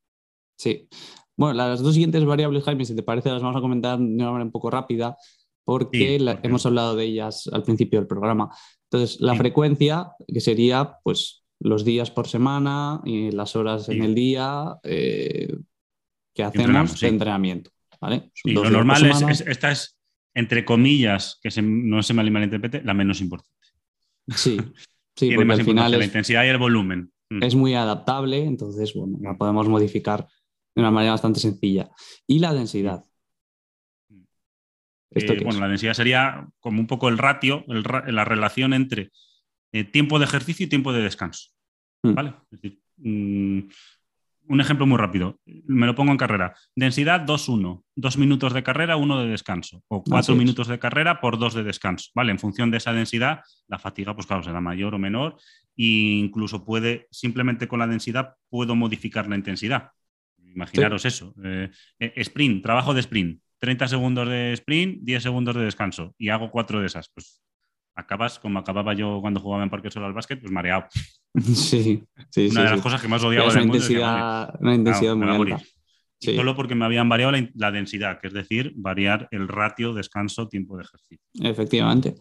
Sí. 0.57 0.88
Bueno, 1.37 1.55
las 1.55 1.83
dos 1.83 1.95
siguientes 1.95 2.25
variables, 2.25 2.64
Jaime, 2.64 2.85
si 2.85 2.97
te 2.97 3.03
parece, 3.03 3.31
las 3.31 3.42
vamos 3.42 3.57
a 3.57 3.61
comentar 3.61 3.99
de 3.99 4.05
una 4.05 4.31
manera 4.31 4.45
un 4.45 4.51
poco 4.51 4.71
rápida, 4.71 5.16
porque, 5.64 6.16
hemos 6.42 6.64
hablado 6.64 6.97
de 6.97 7.05
ellas 7.05 7.49
al 7.53 7.62
principio 7.62 7.99
del 7.99 8.07
programa. 8.07 8.51
Entonces, 8.85 9.21
la 9.21 9.35
frecuencia, 9.35 10.12
que 10.27 10.40
sería 10.40 10.95
pues 11.03 11.45
los 11.59 11.85
días 11.85 12.11
por 12.11 12.29
semana, 12.29 13.01
y 13.05 13.33
las 13.33 13.57
horas 13.57 13.88
en 13.88 14.03
el 14.03 14.14
día, 14.14 14.77
eh, 14.85 15.57
que 16.35 16.42
hacemos 16.42 17.01
de 17.01 17.09
entrenamiento. 17.09 17.71
¿vale? 18.01 18.31
Y 18.45 18.53
lo 18.53 18.71
normal 18.71 19.05
es, 19.31 19.40
esta 19.40 19.73
es, 19.73 19.99
entre 20.35 20.64
comillas, 20.64 21.38
que 21.42 21.51
no 21.62 22.03
se 22.03 22.14
me 22.14 22.31
malinterprete, 22.31 22.83
la 22.83 22.95
menos 22.95 23.21
importante. 23.21 23.51
Sí, 24.35 24.57
sí 25.16 25.35
porque 25.35 25.53
al 25.53 25.64
final 25.64 25.99
la 25.99 26.05
intensidad 26.05 26.45
y 26.45 26.49
el 26.49 26.59
volumen. 26.59 27.11
Mm. 27.31 27.42
Es 27.42 27.55
muy 27.55 27.75
adaptable, 27.75 28.45
entonces 28.45 28.95
bueno, 28.95 29.19
la 29.21 29.37
podemos 29.37 29.69
modificar 29.69 30.29
de 30.77 30.83
una 30.83 30.91
manera 30.91 31.12
bastante 31.12 31.41
sencilla. 31.41 31.91
Y 32.27 32.39
la 32.39 32.53
densidad. 32.53 33.03
Eh, 35.11 35.43
bueno, 35.43 35.61
la 35.61 35.69
densidad 35.69 35.95
sería 35.95 36.47
como 36.61 36.81
un 36.81 36.87
poco 36.87 37.09
el 37.09 37.17
ratio, 37.17 37.65
la 37.67 38.25
relación 38.25 38.75
entre 38.75 39.11
eh, 39.73 39.85
tiempo 39.85 40.19
de 40.19 40.27
ejercicio 40.27 40.67
y 40.67 40.69
tiempo 40.69 40.93
de 40.93 41.03
descanso. 41.03 41.49
Mm. 42.03 42.15
¿Vale? 42.15 42.35
Es 42.51 42.61
decir, 42.61 42.81
mm, 42.99 43.61
un 44.49 44.61
ejemplo 44.61 44.87
muy 44.87 44.99
rápido, 44.99 45.41
me 45.45 45.87
lo 45.87 45.95
pongo 45.95 46.12
en 46.12 46.19
carrera. 46.19 46.55
Densidad 46.75 47.23
2-1, 47.23 47.83
dos 47.97 48.19
minutos 48.19 48.53
de 48.53 48.62
carrera, 48.62 48.97
uno 48.97 49.19
de 49.19 49.29
descanso, 49.29 49.83
o 49.89 50.05
cuatro 50.05 50.37
minutos 50.37 50.69
de 50.69 50.79
carrera 50.79 51.21
por 51.21 51.39
dos 51.39 51.55
de 51.55 51.65
descanso. 51.65 52.11
¿Vale? 52.15 52.33
En 52.33 52.39
función 52.39 52.71
de 52.71 52.77
esa 52.77 52.93
densidad, 52.93 53.41
la 53.67 53.79
fatiga, 53.79 54.15
pues 54.15 54.27
claro, 54.27 54.43
será 54.43 54.61
mayor 54.61 54.95
o 54.95 54.99
menor, 54.99 55.37
e 55.77 56.21
incluso 56.21 56.65
puede, 56.65 57.09
simplemente 57.11 57.67
con 57.67 57.79
la 57.79 57.87
densidad, 57.87 58.35
puedo 58.49 58.77
modificar 58.77 59.29
la 59.29 59.37
intensidad. 59.37 59.91
Imaginaros 60.57 61.05
eso. 61.05 61.35
Eh, 61.45 61.71
eh, 62.01 62.12
sprint, 62.16 62.62
trabajo 62.62 62.95
de 62.95 63.01
sprint. 63.01 63.40
30 63.59 63.88
segundos 63.88 64.29
de 64.29 64.53
sprint, 64.55 65.01
10 65.03 65.23
segundos 65.23 65.55
de 65.55 65.64
descanso. 65.64 66.14
Y 66.19 66.31
hago 66.31 66.51
cuatro 66.51 66.81
de 66.81 66.87
esas. 66.87 67.11
Pues 67.11 67.42
acabas 67.95 68.38
como 68.38 68.59
acababa 68.59 68.95
yo 68.95 69.21
cuando 69.21 69.40
jugaba 69.40 69.62
en 69.62 69.71
Parque 69.71 69.90
Solo 69.90 70.07
al 70.07 70.14
básquet, 70.14 70.40
pues 70.40 70.53
mareado. 70.53 70.87
Sí, 71.38 72.03
sí. 72.31 72.49
Una 72.51 72.64
de 72.64 72.71
las 72.71 72.81
cosas 72.81 73.03
que 73.03 73.09
más 73.09 73.23
odiaba 73.23 73.53
en 73.53 73.59
el 73.59 73.66
mundo. 73.66 73.77
Intensidad, 73.77 74.55
una 74.59 74.75
intensidad 74.75 75.14
muy 75.14 75.53
alta. 75.53 75.64
Solo 76.19 76.57
porque 76.57 76.75
me 76.75 76.87
habían 76.87 77.11
variado 77.11 77.33
la, 77.55 77.71
densidad, 77.71 78.19
que 78.19 78.29
es 78.29 78.33
decir, 78.33 78.73
variar 78.75 79.29
el 79.31 79.47
ratio 79.47 79.92
descanso, 79.92 80.49
tiempo 80.49 80.79
de 80.79 80.85
ejercicio. 80.85 81.19
Efectivamente. 81.42 82.14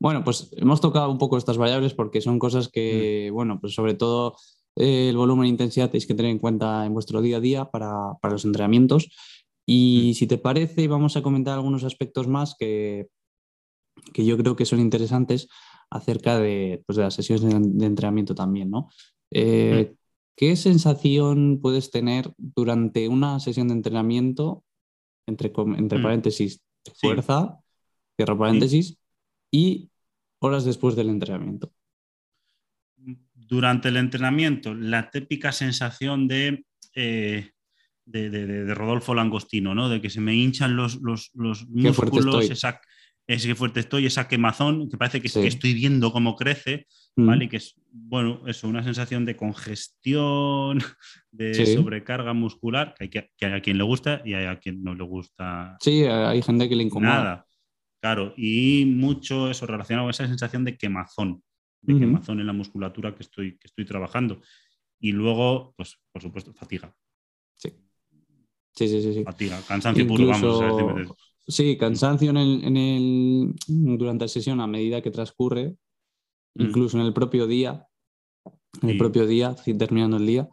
Bueno, 0.00 0.24
pues 0.24 0.52
hemos 0.56 0.80
tocado 0.80 1.12
un 1.12 1.18
poco 1.18 1.38
estas 1.38 1.58
variables 1.58 1.94
porque 1.94 2.20
son 2.20 2.40
cosas 2.40 2.68
que, 2.68 3.28
mm. 3.30 3.34
bueno, 3.34 3.60
pues 3.60 3.72
sobre 3.72 3.94
todo 3.94 4.36
eh, 4.76 5.08
el 5.08 5.16
volumen 5.16 5.46
e 5.46 5.48
intensidad 5.48 5.90
tenéis 5.90 6.06
que 6.06 6.14
tener 6.14 6.30
en 6.30 6.38
cuenta 6.38 6.84
en 6.84 6.92
vuestro 6.92 7.22
día 7.22 7.38
a 7.38 7.40
día 7.40 7.64
para, 7.64 8.14
para 8.20 8.32
los 8.32 8.44
entrenamientos. 8.44 9.08
Y 9.66 10.10
mm. 10.10 10.14
si 10.14 10.26
te 10.26 10.38
parece, 10.38 10.86
vamos 10.86 11.16
a 11.16 11.22
comentar 11.22 11.54
algunos 11.54 11.82
aspectos 11.84 12.28
más 12.28 12.54
que, 12.58 13.08
que 14.12 14.24
yo 14.24 14.36
creo 14.36 14.54
que 14.54 14.66
son 14.66 14.80
interesantes 14.80 15.48
acerca 15.90 16.38
de, 16.38 16.82
pues, 16.86 16.96
de 16.96 17.02
las 17.02 17.14
sesiones 17.14 17.42
de, 17.42 17.86
entrenamiento 17.86 18.34
también, 18.34 18.70
¿no? 18.70 18.90
Eh, 19.30 19.90
mm. 19.92 19.96
¿Qué 20.36 20.56
sensación 20.56 21.60
puedes 21.62 21.90
tener 21.90 22.32
durante 22.36 23.08
una 23.08 23.40
sesión 23.40 23.68
de 23.68 23.74
entrenamiento, 23.74 24.64
entre, 25.26 25.52
entre 25.56 25.98
mm. 25.98 26.02
paréntesis, 26.02 26.60
fuerza, 27.00 27.58
cierro 28.16 28.38
paréntesis, 28.38 28.98
y 29.50 29.90
horas 30.40 30.64
después 30.64 30.94
del 30.94 31.08
entrenamiento? 31.08 31.72
Durante 33.48 33.88
el 33.88 33.96
entrenamiento, 33.96 34.74
la 34.74 35.10
típica 35.10 35.52
sensación 35.52 36.26
de, 36.26 36.64
eh, 36.94 37.50
de, 38.04 38.74
Rodolfo 38.74 39.14
Langostino, 39.14 39.74
¿no? 39.74 39.88
De 39.88 40.00
que 40.00 40.10
se 40.10 40.20
me 40.20 40.34
hinchan 40.34 40.76
los, 40.76 41.00
los, 41.02 41.30
los 41.34 41.68
músculos, 41.68 42.50
esa, 42.50 42.80
ese 43.26 43.54
fuerte 43.54 43.80
estoy, 43.80 44.06
esa 44.06 44.28
quemazón, 44.28 44.88
que 44.88 44.96
parece 44.96 45.20
que, 45.20 45.26
estoy 45.26 45.74
viendo 45.74 46.12
cómo 46.12 46.36
crece, 46.36 46.86
mm. 47.16 47.26
¿vale? 47.26 47.44
Y 47.46 47.48
que 47.48 47.56
es, 47.56 47.74
bueno, 47.90 48.42
eso, 48.46 48.68
una 48.68 48.84
sensación 48.84 49.24
de 49.24 49.36
congestión, 49.36 50.78
de 51.32 51.66
sobrecarga 51.66 52.32
muscular, 52.32 52.94
que 52.96 53.04
hay, 53.04 53.10
que, 53.10 53.46
a 53.46 53.60
quien 53.60 53.78
le 53.78 53.84
gusta 53.84 54.22
y 54.24 54.34
hay 54.34 54.46
a 54.46 54.58
quien 54.58 54.82
no 54.82 54.94
le 54.94 55.04
gusta. 55.04 55.76
Sí, 55.80 56.04
hay 56.04 56.40
gente 56.42 56.68
que 56.68 56.76
le 56.76 56.84
incomoda. 56.84 57.14
Nada, 57.14 57.46
claro, 58.00 58.32
y 58.36 58.84
mucho 58.86 59.50
eso 59.50 59.66
relacionado 59.66 60.06
con 60.06 60.10
esa 60.10 60.28
sensación 60.28 60.64
de 60.64 60.76
quemazón, 60.76 61.42
de 61.86 61.98
quemazón 61.98 62.40
en 62.40 62.46
la 62.46 62.52
musculatura 62.52 63.14
que 63.14 63.22
estoy, 63.22 63.58
que 63.58 63.66
estoy 63.66 63.84
trabajando. 63.84 64.40
Y 64.98 65.12
luego, 65.12 65.74
pues, 65.76 65.96
por 66.12 66.22
supuesto, 66.22 66.52
fatiga. 66.52 66.94
Sí. 67.54 67.70
Sí, 68.72 68.88
sí, 68.88 69.14
sí. 69.14 69.24
Fatiga, 69.24 69.60
cansancio 69.66 70.06
puro, 70.06 70.26
vamos. 70.26 71.14
Sí, 71.48 71.76
cansancio 71.76 72.30
en 72.30 72.76
el, 72.76 73.54
durante 73.68 74.24
la 74.24 74.28
sesión 74.28 74.60
a 74.60 74.66
medida 74.66 75.00
que 75.00 75.12
transcurre, 75.12 75.76
mm. 76.54 76.62
incluso 76.62 76.98
en 76.98 77.06
el 77.06 77.12
propio 77.12 77.46
día, 77.46 77.86
en 78.82 78.90
el 78.90 78.98
propio 78.98 79.26
día, 79.26 79.54
terminando 79.54 80.16
el 80.16 80.26
día. 80.26 80.48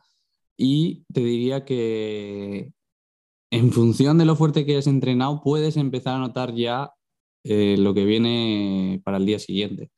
Y 0.56 1.04
te 1.12 1.22
diría 1.22 1.66
que 1.66 2.72
en 3.50 3.72
función 3.72 4.18
de 4.18 4.26
lo 4.26 4.36
fuerte 4.36 4.66
que 4.66 4.74
hayas 4.74 4.88
entrenado, 4.88 5.42
puedes 5.42 5.78
empezar 5.78 6.16
a 6.16 6.20
notar 6.20 6.54
ya 6.54 6.92
eh, 7.44 7.76
lo 7.78 7.94
que 7.94 8.06
viene 8.06 9.02
para 9.04 9.18
el 9.18 9.26
día 9.26 9.40
siguiente. 9.40 9.90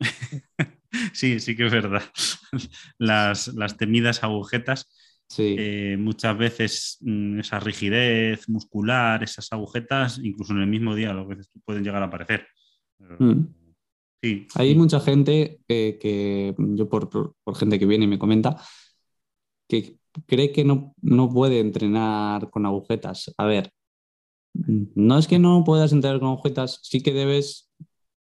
Sí, 1.12 1.40
sí 1.40 1.56
que 1.56 1.66
es 1.66 1.72
verdad. 1.72 2.02
Las, 2.98 3.48
las 3.48 3.76
temidas 3.76 4.22
agujetas 4.22 4.88
eh, 5.38 5.96
muchas 5.98 6.36
veces 6.38 6.98
mm, 7.00 7.40
esa 7.40 7.58
rigidez 7.58 8.48
muscular, 8.48 9.22
esas 9.22 9.52
agujetas, 9.52 10.20
incluso 10.22 10.52
en 10.52 10.60
el 10.60 10.66
mismo 10.66 10.94
día, 10.94 11.12
lo 11.12 11.28
que 11.28 11.36
pueden 11.64 11.82
llegar 11.82 12.02
a 12.02 12.06
aparecer. 12.06 12.46
Mm. 13.18 13.42
Sí, 14.22 14.46
Hay 14.54 14.74
mucha 14.74 15.00
gente 15.00 15.60
que, 15.66 16.54
yo 16.56 16.88
por, 16.88 17.34
gente 17.56 17.78
que 17.78 17.86
viene 17.86 18.04
y 18.04 18.08
me 18.08 18.18
comenta, 18.18 18.56
que 19.68 19.98
cree 20.26 20.52
que 20.52 20.64
no, 20.64 20.94
no 21.02 21.28
puede 21.28 21.60
entrenar 21.60 22.50
con 22.50 22.64
agujetas. 22.64 23.34
A 23.36 23.44
ver, 23.44 23.70
no 24.52 25.18
es 25.18 25.26
que 25.26 25.38
no 25.38 25.64
puedas 25.64 25.92
entrenar 25.92 26.20
con 26.20 26.28
agujetas, 26.28 26.80
sí 26.82 27.02
que 27.02 27.12
debes 27.12 27.63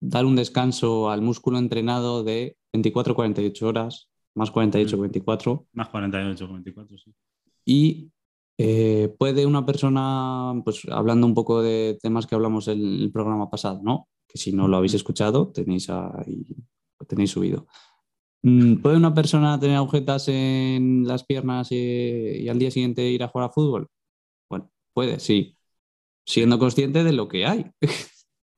dar 0.03 0.27
un 0.27 0.37
descanso 0.37 1.11
al 1.11 1.23
músculo 1.23 1.59
entrenado 1.59 2.25
de 2.25 2.57
24-48 2.75 3.63
horas 3.63 4.09
más 4.35 4.51
48, 4.51 4.99
24. 4.99 5.55
Mm. 5.55 5.79
Más 5.79 5.89
48, 5.89 6.53
24, 6.53 6.99
sí. 6.99 7.15
Y 7.65 8.11
eh, 8.59 9.15
puede 9.19 9.47
una 9.47 9.65
persona, 9.65 10.61
pues 10.65 10.83
hablando 10.91 11.27
un 11.27 11.35
poco 11.35 11.63
de 11.63 11.99
temas 12.03 12.27
que 12.27 12.35
hablamos 12.35 12.69
en 12.69 12.81
el 12.81 13.13
programa 13.13 13.51
pasado, 13.51 13.81
¿no? 13.83 14.09
Que 14.27 14.39
si 14.39 14.53
no 14.53 14.69
lo 14.69 14.77
habéis 14.77 14.95
escuchado, 14.95 15.53
tenéis 15.53 15.89
ahí, 15.91 16.45
tenéis 17.07 17.31
subido. 17.31 17.67
Mm, 18.43 18.77
¿Puede 18.77 18.97
una 18.97 19.15
persona 19.15 19.59
tener 19.61 19.77
agujetas 19.77 20.29
en 20.29 21.07
las 21.07 21.25
piernas 21.25 21.71
y, 21.71 22.49
al 22.49 22.59
día 22.59 22.71
siguiente 22.71 23.09
ir 23.09 23.23
a 23.23 23.29
jugar 23.29 23.51
a 23.51 23.53
fútbol? 23.53 23.89
Bueno, 24.51 24.71
puede, 24.93 25.21
sí. 25.21 25.57
Siendo 26.25 26.59
consciente 26.59 27.05
de 27.05 27.13
lo 27.13 27.29
que 27.29 27.47
hay. 27.47 27.71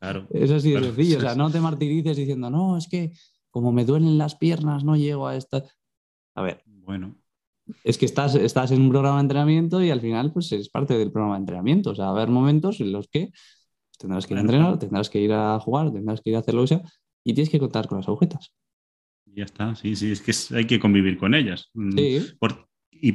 Claro. 0.05 0.27
es 0.31 0.51
así 0.51 0.73
de 0.73 0.83
sencillo. 0.83 1.19
O 1.19 1.21
sea, 1.21 1.35
no 1.37 1.51
te 1.51 1.61
martirices 1.61 2.17
diciendo, 2.17 2.51
no, 2.51 2.77
es 2.77 2.89
que 2.89 3.13
como 3.51 3.73
me 3.73 3.85
duelen 3.85 4.19
las 4.19 4.35
piernas, 4.35 4.85
no 4.85 4.97
llego 4.97 5.27
a 5.27 5.37
esta. 5.37 5.65
A 6.35 6.43
ver. 6.43 6.63
Bueno. 6.67 7.17
Es 7.83 7.97
que 7.97 8.05
estás, 8.05 8.35
estás 8.35 8.73
en 8.73 8.83
un 8.83 8.91
programa 8.91 9.17
de 9.17 9.23
entrenamiento 9.23 9.83
y 9.83 9.91
al 9.91 10.01
final, 10.01 10.33
pues 10.33 10.53
es 10.53 10.69
parte 10.69 10.99
del 10.99 11.11
programa 11.11 11.37
de 11.37 11.41
entrenamiento. 11.41 11.91
O 11.91 11.95
sea, 11.95 12.07
va 12.07 12.11
a 12.11 12.15
haber 12.15 12.29
momentos 12.29 12.81
en 12.81 12.93
los 12.93 13.09
que 13.09 13.31
tendrás 13.99 14.27
que 14.27 14.35
ir 14.35 14.39
a 14.39 14.43
entrenar, 14.43 14.79
tendrás 14.79 15.09
que 15.09 15.21
ir 15.21 15.33
a 15.33 15.59
jugar, 15.61 15.91
tendrás 15.93 16.21
que 16.21 16.31
ir 16.31 16.37
a 16.37 16.41
hacer 16.41 16.55
lo 16.55 16.63
que 16.63 16.69
sea 16.69 16.83
y 17.25 17.33
tienes 17.33 17.49
que 17.49 17.59
contar 17.59 17.89
con 17.89 17.99
las 17.99 18.09
agujetas. 18.09 18.53
Ya 19.25 19.45
está, 19.45 19.75
sí, 19.75 19.97
sí, 19.97 20.13
es 20.13 20.21
que 20.21 20.57
hay 20.57 20.67
que 20.67 20.79
convivir 20.79 21.17
con 21.17 21.35
ellas. 21.35 21.71
Mm, 21.73 21.97
sí. 21.97 22.37
y 22.91 23.13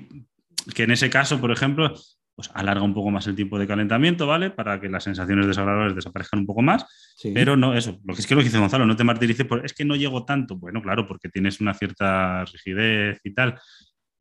que 0.73 0.83
en 0.83 0.91
ese 0.91 1.09
caso, 1.09 1.39
por 1.39 1.51
ejemplo, 1.51 1.93
pues 2.39 2.49
alarga 2.53 2.83
un 2.83 2.93
poco 2.93 3.11
más 3.11 3.27
el 3.27 3.35
tiempo 3.35 3.59
de 3.59 3.67
calentamiento, 3.67 4.25
¿vale? 4.25 4.49
Para 4.49 4.79
que 4.79 4.87
las 4.87 5.03
sensaciones 5.03 5.45
desagradables 5.45 5.93
desaparezcan 5.93 6.39
un 6.39 6.45
poco 6.45 6.61
más. 6.61 6.85
Pero 7.33 7.57
no, 7.57 7.73
eso, 7.75 7.99
lo 8.05 8.13
que 8.13 8.21
es 8.21 8.27
que 8.27 8.33
lo 8.33 8.39
que 8.39 8.45
dice 8.45 8.59
Gonzalo, 8.59 8.85
no 8.85 8.95
te 8.95 9.03
martirices, 9.03 9.45
por, 9.45 9.65
es 9.65 9.73
que 9.73 9.83
no 9.83 9.97
llego 9.97 10.23
tanto. 10.23 10.55
Bueno, 10.55 10.81
claro, 10.81 11.05
porque 11.05 11.27
tienes 11.27 11.59
una 11.59 11.73
cierta 11.73 12.45
rigidez 12.45 13.19
y 13.25 13.33
tal. 13.33 13.59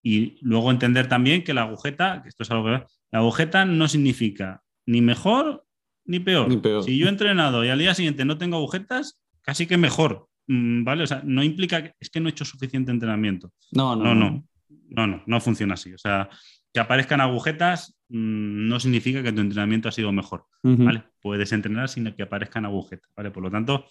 Y 0.03 0.37
luego 0.43 0.73
entender 0.73 1.07
también 1.07 1.45
que 1.45 1.55
la 1.55 1.63
agujeta, 1.63 2.21
que 2.21 2.29
esto 2.29 2.43
es 2.43 2.51
algo 2.51 2.65
que 2.65 2.71
la 3.13 3.19
agujeta 3.21 3.65
no 3.65 3.87
significa 3.87 4.63
ni 4.85 5.01
mejor 5.01 5.65
ni 6.05 6.19
peor. 6.19 6.49
Ni 6.49 6.57
peor. 6.57 6.83
Si 6.83 6.99
yo 6.99 7.07
he 7.07 7.11
entrenado 7.11 7.65
y 7.65 7.69
al 7.69 7.79
día 7.79 7.95
siguiente 7.95 8.25
no 8.25 8.37
tengo 8.37 8.57
agujetas, 8.57 9.23
casi 9.43 9.69
que 9.69 9.77
mejor. 9.77 10.27
Mm, 10.49 10.83
¿Vale? 10.83 11.05
O 11.05 11.07
sea, 11.07 11.23
no 11.25 11.45
implica 11.45 11.85
que 11.85 11.93
es 12.01 12.11
que 12.11 12.19
no 12.19 12.27
he 12.29 12.33
hecho 12.33 12.45
suficiente 12.45 12.91
entrenamiento. 12.91 13.53
No, 13.71 13.95
no, 13.95 14.13
no. 14.13 14.31
No, 14.31 14.45
no, 14.89 15.07
no, 15.07 15.23
no 15.25 15.41
funciona 15.41 15.75
así. 15.75 15.93
O 15.93 15.99
sea, 15.99 16.29
que 16.73 16.81
aparezcan 16.81 17.21
agujetas 17.21 17.99
mm, 18.09 18.69
no 18.69 18.81
significa 18.81 19.23
que 19.23 19.33
tu 19.33 19.41
entrenamiento 19.41 19.89
ha 19.89 19.93
sido 19.93 20.13
mejor, 20.13 20.47
¿vale? 20.63 21.05
Puedes 21.21 21.53
entrenar 21.53 21.89
sin 21.89 22.13
que 22.13 22.23
aparezcan 22.23 22.65
agujetas, 22.65 23.11
¿vale? 23.17 23.31
Por 23.31 23.43
lo 23.43 23.51
tanto, 23.51 23.87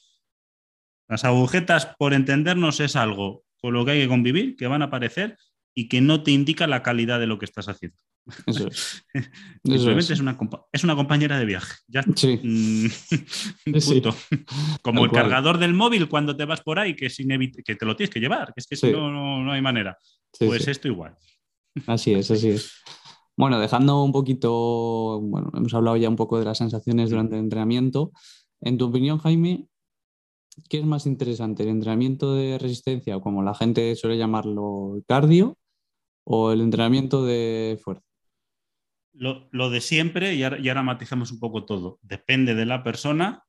las 1.08 1.24
agujetas, 1.24 1.96
por 1.98 2.13
entendernos, 2.13 2.80
es 2.80 2.96
algo 2.96 3.44
con 3.62 3.74
lo 3.74 3.86
que 3.86 3.92
hay 3.92 4.02
que 4.02 4.08
convivir, 4.08 4.56
que 4.56 4.68
van 4.68 4.82
a 4.82 4.86
aparecer 4.86 5.38
y 5.74 5.88
que 5.88 6.02
no 6.02 6.24
te 6.24 6.32
indica 6.32 6.68
la 6.68 6.84
calidad 6.84 7.20
de 7.20 7.28
lo 7.28 7.38
que 7.40 7.46
estás 7.46 7.70
haciendo. 7.70 7.98
Eso 8.46 8.68
es. 8.68 9.06
Simplemente 9.63 10.13
es. 10.13 10.20
una, 10.20 10.38
es 10.72 10.84
una 10.84 10.96
compañera 10.96 11.40
de 11.40 11.46
viaje. 11.46 11.76
Ya. 11.88 12.04
Sí. 12.16 12.40
Mm. 12.44 12.88
Como 14.82 15.06
el 15.06 15.12
cargador 15.12 15.58
del 15.58 15.74
móvil 15.74 16.10
cuando 16.10 16.36
te 16.36 16.46
vas 16.46 16.62
por 16.62 16.80
ahí, 16.80 16.96
que, 16.96 17.06
es 17.06 17.18
que 17.18 17.76
te 17.76 17.86
lo 17.86 17.96
tienes 17.96 18.13
que 18.13 18.20
llevar, 18.20 18.54
que 18.54 18.62
es 18.62 18.68
que 18.68 18.76
si 18.76 18.92
no, 18.92 19.44
no, 19.44 19.52
hay 19.52 19.62
manera. 19.62 19.98
pues 20.40 20.68
esto 20.68 20.88
igual. 20.88 21.16
Así 21.86 22.13
es, 22.13 22.32
así 22.32 22.50
es. 22.50 22.74
Bueno, 23.36 23.60
dejando 23.60 24.04
un 24.04 24.12
poquito, 24.12 25.22
bueno, 25.22 25.52
hemos 25.54 25.74
hablado 25.74 25.96
ya 25.98 26.10
un 26.10 26.16
poco 26.16 26.40
de 26.40 26.46
las 26.46 26.58
sensaciones 26.58 27.12
durante 27.12 27.36
el 27.36 27.42
entrenamiento. 27.42 28.12
En 28.62 28.78
tu 28.78 28.86
opinión, 28.86 29.20
Jaime, 29.20 29.68
¿qué 30.70 30.80
es 30.80 30.86
más 30.86 31.06
interesante, 31.06 31.63
el 31.63 31.70
entrenamiento 31.70 32.34
de 32.34 32.58
resistencia, 32.58 33.16
o 33.16 33.22
como 33.22 33.44
la 33.44 33.54
gente 33.54 33.96
suele 33.96 34.18
llamarlo, 34.18 35.00
cardio, 35.08 35.56
o 36.24 36.52
el 36.52 36.62
entrenamiento 36.62 37.24
de 37.24 37.80
fuerza? 37.84 38.04
Lo, 39.13 39.70
de 39.70 39.82
siempre, 39.82 40.36
y 40.36 40.44
ahora, 40.44 40.84
matizamos 40.84 41.32
un 41.32 41.40
poco 41.40 41.66
todo, 41.66 42.00
depende 42.02 42.54
de 42.54 42.66
la 42.66 42.84
persona, 42.84 43.44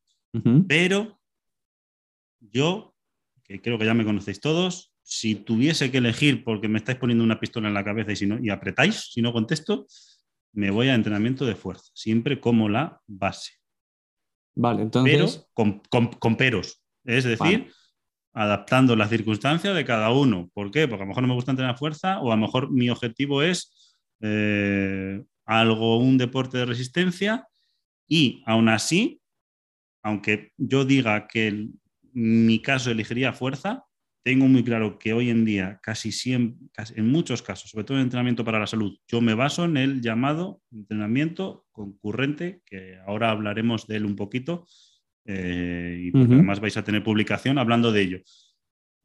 pero 0.66 1.18
yo, 2.40 2.94
que 3.42 3.60
creo 3.60 3.78
que 3.78 3.84
ya 3.84 3.94
me 3.94 4.04
conocéis 4.04 4.40
todos, 4.40 4.94
si 5.10 5.36
tuviese 5.36 5.90
que 5.90 5.98
elegir, 5.98 6.44
porque 6.44 6.68
me 6.68 6.76
estáis 6.76 6.98
poniendo 6.98 7.24
una 7.24 7.40
pistola 7.40 7.68
en 7.68 7.72
la 7.72 7.82
cabeza 7.82 8.12
y, 8.12 8.16
si 8.16 8.26
no, 8.26 8.38
y 8.38 8.50
apretáis, 8.50 9.08
si 9.10 9.22
no 9.22 9.32
contesto, 9.32 9.86
me 10.52 10.70
voy 10.70 10.88
a 10.88 10.94
entrenamiento 10.94 11.46
de 11.46 11.54
fuerza, 11.54 11.90
siempre 11.94 12.38
como 12.38 12.68
la 12.68 13.00
base. 13.06 13.54
Vale, 14.54 14.82
entonces. 14.82 15.48
Pero 15.56 15.80
con, 16.18 16.36
peros. 16.36 16.82
Es 17.04 17.24
decir, 17.24 17.72
adaptando 18.34 18.94
las 18.96 19.08
circunstancias 19.08 19.74
de 19.74 19.86
cada 19.86 20.10
uno. 20.10 20.50
¿Por 20.52 20.70
qué? 20.70 20.86
Porque 20.86 21.04
a 21.04 21.06
lo 21.06 21.08
mejor 21.08 21.22
no 21.22 21.28
me 21.28 21.34
gusta 21.34 21.52
entrenar 21.52 21.78
fuerza 21.78 22.20
o 22.20 22.30
a 22.30 22.36
lo 22.36 22.42
mejor 22.42 22.70
mi 22.70 22.90
objetivo 22.90 23.40
es 23.40 23.96
eh, 24.20 25.22
algo, 25.46 26.00
un 26.00 26.18
deporte 26.18 26.58
de 26.58 26.66
resistencia 26.66 27.48
y 28.06 28.42
aún 28.44 28.68
así, 28.68 29.22
aunque 30.02 30.52
yo 30.58 30.84
diga 30.84 31.26
que 31.28 31.46
en 31.46 31.80
mi 32.12 32.60
caso 32.60 32.90
elegiría 32.90 33.32
fuerza, 33.32 33.84
tengo 34.22 34.46
muy 34.46 34.62
claro 34.62 34.98
que 34.98 35.12
hoy 35.12 35.30
en 35.30 35.44
día, 35.44 35.80
casi 35.82 36.12
siempre, 36.12 36.68
en 36.94 37.10
muchos 37.10 37.42
casos, 37.42 37.70
sobre 37.70 37.84
todo 37.84 37.96
en 37.96 38.04
entrenamiento 38.04 38.44
para 38.44 38.58
la 38.58 38.66
salud, 38.66 38.98
yo 39.06 39.20
me 39.20 39.34
baso 39.34 39.64
en 39.64 39.76
el 39.76 40.00
llamado 40.02 40.60
entrenamiento 40.70 41.66
concurrente, 41.72 42.62
que 42.66 42.98
ahora 43.06 43.30
hablaremos 43.30 43.86
de 43.86 43.96
él 43.96 44.04
un 44.04 44.16
poquito, 44.16 44.66
eh, 45.24 46.10
y 46.12 46.16
además 46.16 46.60
vais 46.60 46.76
a 46.76 46.84
tener 46.84 47.02
publicación 47.02 47.58
hablando 47.58 47.92
de 47.92 48.02
ello. 48.02 48.18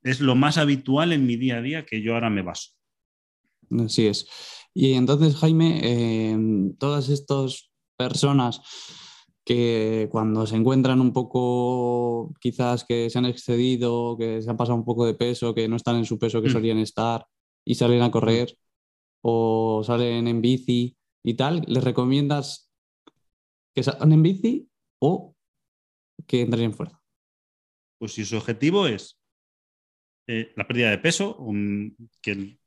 Es 0.01 0.19
lo 0.19 0.35
más 0.35 0.57
habitual 0.57 1.13
en 1.13 1.25
mi 1.25 1.37
día 1.37 1.57
a 1.57 1.61
día 1.61 1.85
que 1.85 2.01
yo 2.01 2.13
ahora 2.13 2.29
me 2.29 2.41
baso. 2.41 2.71
Así 3.79 4.07
es. 4.07 4.27
Y 4.73 4.93
entonces, 4.93 5.35
Jaime, 5.35 5.81
eh, 5.83 6.37
todas 6.79 7.09
estas 7.09 7.71
personas 7.97 8.61
que 9.45 10.07
cuando 10.11 10.47
se 10.47 10.55
encuentran 10.55 11.01
un 11.01 11.11
poco, 11.11 12.33
quizás 12.39 12.85
que 12.85 13.09
se 13.09 13.19
han 13.19 13.25
excedido, 13.25 14.17
que 14.17 14.41
se 14.41 14.49
han 14.49 14.57
pasado 14.57 14.77
un 14.77 14.85
poco 14.85 15.05
de 15.05 15.15
peso, 15.15 15.53
que 15.53 15.67
no 15.67 15.75
están 15.75 15.97
en 15.97 16.05
su 16.05 16.17
peso 16.17 16.41
que 16.41 16.49
mm. 16.49 16.53
solían 16.53 16.77
estar 16.77 17.25
y 17.65 17.75
salen 17.75 18.01
a 18.01 18.11
correr 18.11 18.57
o 19.21 19.83
salen 19.85 20.27
en 20.27 20.41
bici 20.41 20.97
y 21.23 21.33
tal, 21.35 21.63
¿les 21.67 21.83
recomiendas 21.83 22.71
que 23.73 23.83
salgan 23.83 24.11
en 24.11 24.23
bici 24.23 24.69
o 24.99 25.35
que 26.27 26.41
entren 26.41 26.63
en 26.63 26.73
fuerza? 26.73 27.01
Pues 27.99 28.13
si 28.13 28.25
su 28.25 28.37
objetivo 28.37 28.87
es 28.87 29.17
eh, 30.27 30.53
la 30.55 30.67
pérdida 30.67 30.89
de 30.89 30.97
peso, 30.97 31.37
que 32.21 32.31
el 32.31 32.59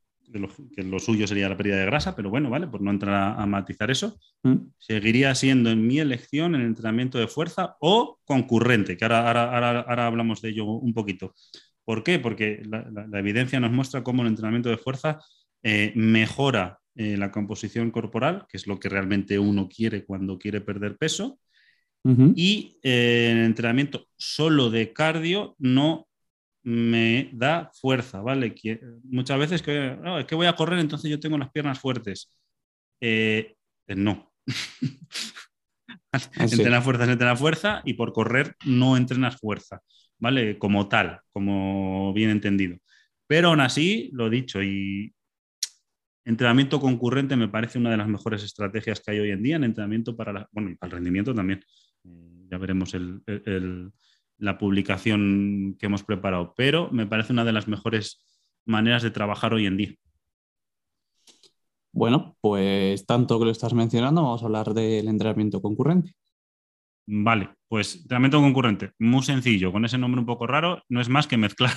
que 0.75 0.83
lo 0.83 0.99
suyo 0.99 1.27
sería 1.27 1.49
la 1.49 1.57
pérdida 1.57 1.77
de 1.77 1.85
grasa, 1.85 2.15
pero 2.15 2.29
bueno, 2.29 2.49
¿vale? 2.49 2.67
Por 2.67 2.81
no 2.81 2.91
entrar 2.91 3.39
a, 3.39 3.45
matizar 3.45 3.89
eso, 3.89 4.19
mm. 4.43 4.55
seguiría 4.77 5.33
siendo 5.35 5.69
en 5.69 5.85
mi 5.87 5.99
elección 5.99 6.55
el 6.55 6.61
entrenamiento 6.61 7.17
de 7.17 7.27
fuerza 7.27 7.77
o 7.79 8.19
concurrente, 8.25 8.97
que 8.97 9.05
ahora, 9.05 9.83
ahora, 9.87 10.07
hablamos 10.07 10.41
de 10.41 10.49
ello 10.49 10.65
un 10.65 10.93
poquito. 10.93 11.33
¿Por 11.85 12.03
qué? 12.03 12.19
Porque 12.19 12.61
la, 12.65 13.19
evidencia 13.19 13.59
nos 13.59 13.71
muestra 13.71 14.03
cómo 14.03 14.21
el 14.21 14.27
entrenamiento 14.27 14.69
de 14.69 14.77
fuerza 14.77 15.19
eh, 15.63 15.93
mejora 15.95 16.79
eh, 16.95 17.15
la 17.15 17.31
composición 17.31 17.91
corporal, 17.91 18.45
que 18.49 18.57
es 18.57 18.67
lo 18.67 18.79
que 18.79 18.89
realmente 18.89 19.39
uno 19.39 19.69
quiere 19.69 20.03
cuando 20.03 20.37
quiere 20.37 20.61
perder 20.61 20.97
peso, 20.97 21.39
y 22.35 22.79
eh, 22.83 23.31
el 23.33 23.39
entrenamiento 23.39 24.07
solo 24.15 24.69
de 24.69 24.93
cardio 24.93 25.55
no 25.59 26.06
me 26.67 27.29
da 27.31 27.71
fuerza, 27.73 28.19
¿vale? 28.19 28.53
Que, 28.53 28.81
muchas 29.03 29.39
veces 29.39 29.61
que, 29.61 29.97
es 30.19 30.25
que 30.25 30.35
voy 30.35 30.47
a 30.47 30.55
correr, 30.55 30.79
entonces 30.79 31.09
yo 31.09 31.17
tengo 31.17 31.37
las 31.37 31.49
piernas 31.49 31.79
fuertes. 31.79 32.29
Eh, 32.99 33.55
eh, 33.87 33.95
no. 33.95 34.33
entrenas 36.37 36.83
fuerza 36.83 37.05
es 37.05 37.09
entrenar 37.09 37.37
fuerza 37.37 37.81
y 37.85 37.93
por 37.93 38.11
correr 38.11 38.57
no 38.65 38.97
entrenas 38.97 39.37
fuerza, 39.37 39.81
¿vale? 40.19 40.59
Como 40.59 40.89
tal, 40.89 41.21
como 41.31 42.11
bien 42.11 42.31
entendido. 42.31 42.77
Pero 43.27 43.47
aún 43.47 43.61
así, 43.61 44.09
lo 44.11 44.29
dicho, 44.29 44.61
y 44.61 45.15
entrenamiento 46.25 46.81
concurrente 46.81 47.37
me 47.37 47.47
parece 47.47 47.79
una 47.79 47.91
de 47.91 47.97
las 47.97 48.09
mejores 48.09 48.43
estrategias 48.43 48.99
que 48.99 49.11
hay 49.11 49.19
hoy 49.19 49.31
en 49.31 49.41
día 49.41 49.55
en 49.55 49.63
entrenamiento 49.63 50.17
para, 50.17 50.49
bueno, 50.51 50.69
y 50.69 50.75
para 50.75 50.89
el 50.89 50.95
rendimiento 50.97 51.33
también. 51.33 51.63
Eh, 52.03 52.47
ya 52.51 52.57
veremos 52.57 52.93
el 52.93 53.23
la 54.37 54.57
publicación 54.57 55.75
que 55.79 55.87
hemos 55.87 56.03
preparado, 56.03 56.53
pero 56.55 56.89
me 56.91 57.07
parece 57.07 57.33
una 57.33 57.45
de 57.45 57.53
las 57.53 57.67
mejores 57.67 58.23
maneras 58.65 59.03
de 59.03 59.11
trabajar 59.11 59.53
hoy 59.53 59.65
en 59.65 59.77
día. 59.77 59.95
Bueno, 61.91 62.37
pues 62.41 63.05
tanto 63.05 63.39
que 63.39 63.45
lo 63.45 63.51
estás 63.51 63.73
mencionando, 63.73 64.21
vamos 64.21 64.43
a 64.43 64.45
hablar 64.45 64.73
del 64.73 65.07
entrenamiento 65.07 65.61
concurrente. 65.61 66.13
Vale, 67.07 67.49
pues 67.67 67.95
entrenamiento 67.95 68.39
concurrente, 68.39 68.91
muy 68.99 69.23
sencillo, 69.23 69.71
con 69.71 69.85
ese 69.85 69.97
nombre 69.97 70.19
un 70.19 70.27
poco 70.27 70.45
raro, 70.45 70.83
no 70.89 71.01
es 71.01 71.09
más 71.09 71.25
que 71.25 71.37
mezclar 71.37 71.73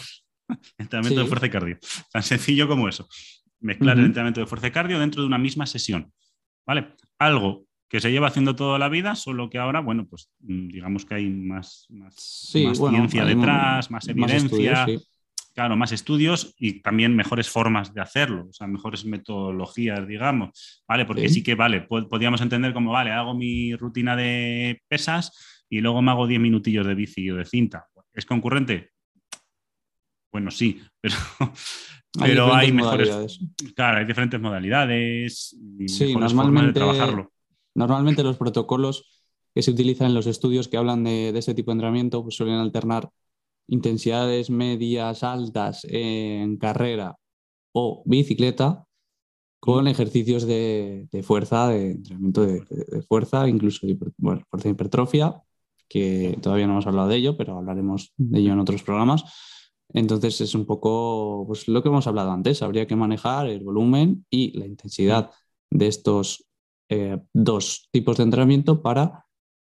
entrenamiento 0.79 1.21
de 1.21 1.27
fuerza 1.27 1.47
y 1.47 1.51
cardio. 1.51 1.79
Tan 2.13 2.23
sencillo 2.23 2.69
como 2.69 2.89
eso. 2.89 3.09
Mezclar 3.61 3.99
el 3.99 4.07
entrenamiento 4.07 4.41
de 4.41 4.47
fuerza 4.47 4.67
y 4.67 4.73
cardio 4.73 4.99
dentro 4.99 5.23
de 5.23 5.29
una 5.29 5.39
misma 5.39 5.67
sesión. 5.67 6.13
¿Vale? 6.67 6.95
Algo 7.19 7.65
que 7.91 8.01
se 8.01 8.13
lleva 8.13 8.29
haciendo 8.29 8.55
toda 8.55 8.79
la 8.79 8.89
vida, 8.89 9.17
solo 9.17 9.51
que 9.51 9.59
ahora, 9.59 9.81
bueno, 9.81 10.07
pues 10.09 10.31
mm, 10.43 10.69
digamos 10.69 11.05
que 11.05 11.17
hay 11.17 11.29
más, 11.29 11.87
más, 11.91 12.15
ciencia 12.15 13.25
detrás, 13.25 13.91
más 13.91 14.07
evidencia, 14.07 14.87
claro, 15.53 15.77
más 15.77 15.91
estudios 15.91 16.55
y 16.57 16.83
también 16.83 17.17
mejores 17.17 17.51
formas 17.51 17.93
de 17.93 18.01
hacerlo, 18.01 18.47
o 18.49 18.53
sea, 18.53 18.69
mejores 18.69 19.05
metodologías, 19.05 20.07
digamos, 20.07 20.85
¿vale? 20.87 21.05
Porque 21.05 21.29
sí, 21.29 21.43
que, 21.43 21.57
vale, 21.57 21.81
podríamos 21.81 22.41
entender 22.41 22.73
como, 22.73 22.93
vale, 22.93 23.11
hago 23.11 23.35
mi 23.35 23.75
rutina 23.75 24.15
de 24.15 24.81
pesas 24.87 25.65
y 25.69 25.81
luego 25.81 26.01
me 26.01 26.13
hago 26.13 26.29
10 26.29 26.41
minutillos 26.41 26.87
de 26.87 26.95
bici 26.95 27.29
o 27.29 27.35
de 27.35 27.45
cinta. 27.45 27.89
¿Es 28.15 28.25
concurrente? 28.25 28.93
Bueno, 30.31 30.53
sí, 30.53 30.81
pero, 31.01 31.17
pero 32.21 32.55
hay, 32.55 32.71
mejores. 32.71 33.41
Claro, 33.75 33.99
hay 33.99 34.05
diferentes 34.05 34.41
modalidades 34.41 35.57
y 35.77 35.89
sí, 35.89 36.07
mejores 36.07 36.35
formas 36.35 36.67
de 36.67 36.73
trabajarlo. 36.73 37.33
Normalmente 37.75 38.23
los 38.23 38.37
protocolos 38.37 39.23
que 39.55 39.63
se 39.63 39.71
utilizan 39.71 40.09
en 40.09 40.15
los 40.15 40.27
estudios 40.27 40.69
que 40.69 40.77
hablan 40.77 41.05
de, 41.05 41.31
este 41.31 41.55
tipo 41.55 41.71
de 41.71 41.75
entrenamiento 41.75 42.23
pues 42.23 42.37
suelen 42.37 42.57
alternar 42.57 43.11
intensidades 43.67 44.51
medias, 44.51 45.23
altas 45.23 45.87
en 45.89 46.57
carrera 46.57 47.17
o 47.73 48.03
bicicleta 48.05 48.85
con 49.61 49.87
ejercicios 49.89 50.47
de, 50.47 51.09
fuerza, 51.23 51.69
de 51.69 51.93
entrenamiento 51.93 52.47
de, 52.47 53.03
fuerza, 53.09 53.49
incluso 53.49 53.87
bueno, 54.17 54.43
fuerza 54.49 54.69
de 54.69 54.73
hipertrofia, 54.73 55.43
que 55.89 56.39
todavía 56.41 56.67
no 56.67 56.73
hemos 56.73 56.87
hablado 56.87 57.09
de 57.09 57.17
ello, 57.17 57.37
pero 57.37 57.59
hablaremos 57.59 58.13
de 58.17 58.39
ello 58.39 58.53
en 58.55 58.61
otros 58.61 58.83
programas. 58.83 59.25
Entonces 59.93 60.41
es 60.41 60.55
un 60.55 60.65
poco 60.65 61.45
pues, 61.47 61.69
lo 61.69 61.83
que 61.83 61.89
hemos 61.89 62.07
hablado 62.07 62.31
antes, 62.31 62.63
habría 62.63 62.87
que 62.87 62.97
manejar 62.97 63.49
el 63.49 63.63
volumen 63.63 64.25
y 64.31 64.59
la 64.59 64.67
intensidad 64.67 65.31
de 65.69 65.89
estos 65.89 66.50
eh, 66.91 67.19
dos 67.33 67.89
tipos 67.93 68.17
de 68.17 68.25
entrenamiento 68.25 68.83
para 68.83 69.27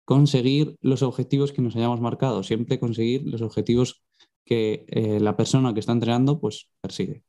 conseguir 0.05 0.77
los 0.81 1.03
objetivos 1.03 1.51
que 1.51 1.61
nos 1.61 1.75
hayamos 1.75 1.99
marcado, 1.99 2.41
siempre 2.41 2.79
conseguir 2.79 3.23
los 3.25 3.41
objetivos 3.41 4.03
que 4.45 4.85
eh, 4.87 5.19
la 5.19 5.35
persona 5.35 5.73
que 5.73 5.81
está 5.81 5.91
entrenando 5.91 6.39
pues 6.39 6.69
persigue. 6.79 7.23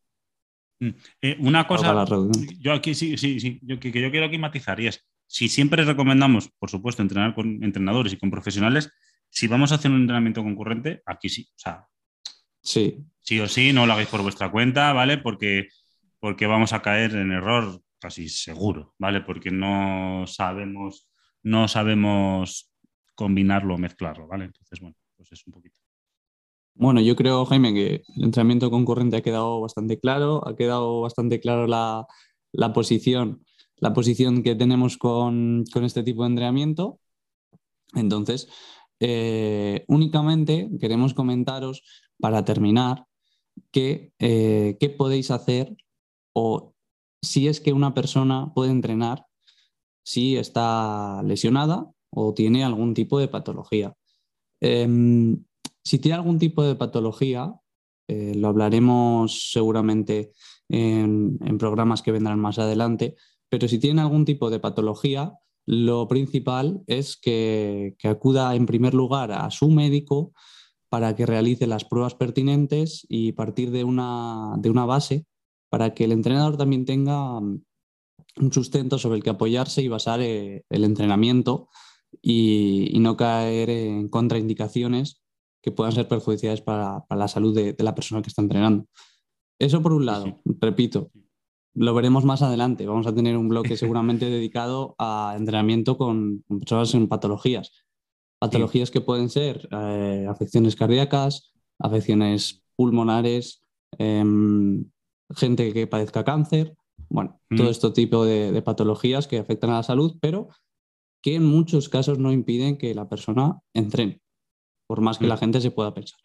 Mm. 0.80 0.90
Eh, 1.20 1.36
una 1.40 1.66
cosa, 1.66 2.04
yo 2.60 2.72
aquí 2.72 2.94
sí, 2.94 3.16
sí, 3.16 3.40
sí, 3.40 3.58
yo, 3.62 3.80
que, 3.80 3.90
yo 3.90 4.10
quiero 4.12 4.26
aquí 4.26 4.38
matizar 4.38 4.78
y 4.78 4.86
es, 4.86 5.04
si 5.26 5.48
siempre 5.48 5.84
recomendamos, 5.84 6.48
por 6.60 6.70
supuesto, 6.70 7.02
entrenar 7.02 7.34
con 7.34 7.64
entrenadores 7.64 8.12
y 8.12 8.18
con 8.18 8.30
profesionales, 8.30 8.88
si 9.30 9.48
vamos 9.48 9.72
a 9.72 9.76
hacer 9.76 9.90
un 9.90 10.02
entrenamiento 10.02 10.44
concurrente, 10.44 11.02
aquí 11.06 11.28
sí, 11.28 11.48
o 11.56 11.58
sea, 11.58 11.88
sí, 12.62 13.04
sí 13.20 13.40
o 13.40 13.48
sí, 13.48 13.72
no 13.72 13.86
lo 13.86 13.94
hagáis 13.94 14.08
por 14.08 14.22
vuestra 14.22 14.50
cuenta, 14.52 14.92
¿vale? 14.92 15.18
Porque, 15.18 15.68
porque 16.20 16.46
vamos 16.46 16.72
a 16.72 16.82
caer 16.82 17.16
en 17.16 17.32
error 17.32 17.81
casi 18.02 18.28
seguro, 18.28 18.94
¿vale? 18.98 19.20
Porque 19.20 19.52
no 19.52 20.24
sabemos, 20.26 21.08
no 21.44 21.68
sabemos 21.68 22.72
combinarlo 23.14 23.76
o 23.76 23.78
mezclarlo, 23.78 24.26
¿vale? 24.26 24.46
Entonces, 24.46 24.80
bueno, 24.80 24.96
pues 25.16 25.30
es 25.30 25.46
un 25.46 25.52
poquito. 25.52 25.78
Bueno, 26.74 27.00
yo 27.00 27.14
creo, 27.14 27.44
Jaime, 27.44 27.72
que 27.72 28.02
el 28.16 28.24
entrenamiento 28.24 28.70
concurrente 28.70 29.16
ha 29.16 29.22
quedado 29.22 29.60
bastante 29.60 30.00
claro, 30.00 30.46
ha 30.48 30.56
quedado 30.56 31.00
bastante 31.00 31.38
claro 31.38 31.68
la, 31.68 32.06
posición, 32.74 33.44
la 33.76 33.92
posición 33.92 34.42
que 34.42 34.56
tenemos 34.56 34.98
con, 34.98 35.64
este 35.82 36.02
tipo 36.02 36.22
de 36.24 36.30
entrenamiento. 36.30 36.98
Entonces, 37.94 38.48
eh, 38.98 39.84
únicamente 39.86 40.70
queremos 40.80 41.14
comentaros 41.14 41.84
para 42.18 42.44
terminar 42.44 43.06
que, 43.70 44.12
eh, 44.18 44.76
qué 44.80 44.88
podéis 44.88 45.30
hacer 45.30 45.76
o 46.32 46.71
si 47.22 47.48
es 47.48 47.60
que 47.60 47.72
una 47.72 47.94
persona 47.94 48.52
puede 48.54 48.72
entrenar 48.72 49.26
si 50.04 50.36
está 50.36 51.22
lesionada 51.22 51.90
o 52.10 52.34
tiene 52.34 52.64
algún 52.64 52.94
tipo 52.94 53.18
de 53.18 53.28
patología. 53.28 53.94
Em, 54.60 55.44
si 55.84 55.98
tiene 55.98 56.16
algún 56.16 56.38
tipo 56.38 56.62
de 56.62 56.74
patología, 56.74 57.54
eh, 58.08 58.34
lo 58.36 58.48
hablaremos 58.48 59.50
seguramente 59.52 60.32
en, 60.68 61.38
programas 61.58 62.02
que 62.02 62.12
vendrán 62.12 62.40
más 62.40 62.58
adelante, 62.58 63.16
pero 63.48 63.68
si 63.68 63.78
tiene 63.78 64.00
algún 64.00 64.24
tipo 64.24 64.50
de 64.50 64.58
patología, 64.58 65.34
lo 65.64 66.08
principal 66.08 66.82
es 66.86 67.16
que, 67.16 67.96
acuda 68.04 68.54
en 68.56 68.66
primer 68.66 68.94
lugar 68.94 69.30
a 69.32 69.50
su 69.50 69.70
médico 69.70 70.32
para 70.88 71.14
que 71.14 71.26
realice 71.26 71.66
las 71.66 71.84
pruebas 71.84 72.14
pertinentes 72.14 73.06
y 73.08 73.32
partir 73.32 73.70
de 73.70 73.84
una, 73.84 74.54
de 74.58 74.70
una 74.70 74.84
base 74.84 75.26
para 75.72 75.94
que 75.94 76.04
el 76.04 76.12
entrenador 76.12 76.58
también 76.58 76.84
tenga 76.84 77.40
mm, 77.40 77.62
un 78.36 78.52
sustento 78.52 78.98
sobre 78.98 79.16
el 79.16 79.22
que 79.22 79.30
apoyarse 79.30 79.80
y 79.80 79.88
basar 79.88 80.20
eh, 80.20 80.66
el 80.68 80.84
entrenamiento 80.84 81.70
y, 82.20 82.92
no 83.00 83.16
caer 83.16 83.70
en 83.70 84.10
contraindicaciones 84.10 85.22
que 85.62 85.72
puedan 85.72 85.94
ser 85.94 86.08
perjudiciales 86.08 86.60
para, 86.60 87.06
la 87.08 87.26
salud 87.26 87.54
de, 87.54 87.74
la 87.78 87.94
persona 87.94 88.20
que 88.20 88.28
está 88.28 88.42
entrenando. 88.42 88.84
Eso 89.58 89.80
por 89.80 89.94
un 89.94 90.04
lado, 90.04 90.42
repito, 90.44 91.10
lo 91.74 91.94
veremos 91.94 92.26
más 92.26 92.42
adelante. 92.42 92.86
Vamos 92.86 93.06
a 93.06 93.14
tener 93.14 93.38
un 93.38 93.48
bloque 93.48 93.78
seguramente 93.78 94.26
dedicado 94.30 94.94
a 94.98 95.34
entrenamiento 95.38 95.96
con, 95.96 96.44
personas 96.60 96.92
en 96.92 97.08
patologías. 97.08 97.72
Patologías 98.38 98.90
que 98.90 99.00
pueden 99.00 99.30
ser 99.30 99.70
eh, 99.72 100.26
afecciones 100.28 100.76
cardíacas, 100.76 101.54
afecciones 101.78 102.62
pulmonares, 102.76 103.62
em, 103.96 104.84
gente 105.36 105.72
que 105.72 105.86
padezca 105.86 106.24
cáncer, 106.24 106.76
bueno, 107.08 107.40
todo 107.54 107.70
este 107.70 107.90
tipo 107.90 108.24
de, 108.24 108.62
patologías 108.62 109.26
que 109.26 109.38
afectan 109.38 109.70
a 109.70 109.74
la 109.74 109.82
salud, 109.82 110.16
pero 110.20 110.48
que 111.22 111.36
en 111.36 111.44
muchos 111.44 111.88
casos 111.88 112.18
no 112.18 112.32
impiden 112.32 112.78
que 112.78 112.94
la 112.94 113.08
persona 113.08 113.60
entrene, 113.74 114.22
por 114.86 115.00
más 115.00 115.18
que 115.18 115.26
la 115.26 115.36
gente 115.36 115.60
se 115.60 115.70
pueda 115.70 115.94
pensar. 115.94 116.20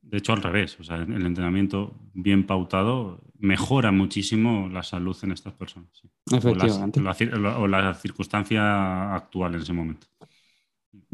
De 0.00 0.18
hecho, 0.18 0.32
al 0.32 0.42
revés, 0.42 0.78
o 0.80 0.84
sea, 0.84 0.96
el 0.96 1.26
entrenamiento 1.26 1.94
bien 2.14 2.46
pautado 2.46 3.20
mejora 3.38 3.92
muchísimo 3.92 4.68
la 4.68 4.82
salud 4.82 5.16
en 5.22 5.32
estas 5.32 5.52
personas. 5.54 5.90
Efectivamente. 6.30 7.00
O 7.00 7.66
la, 7.66 7.94
circunstancia 7.94 9.14
actual 9.14 9.54
en 9.54 9.60
ese 9.60 9.72
momento. 9.72 10.06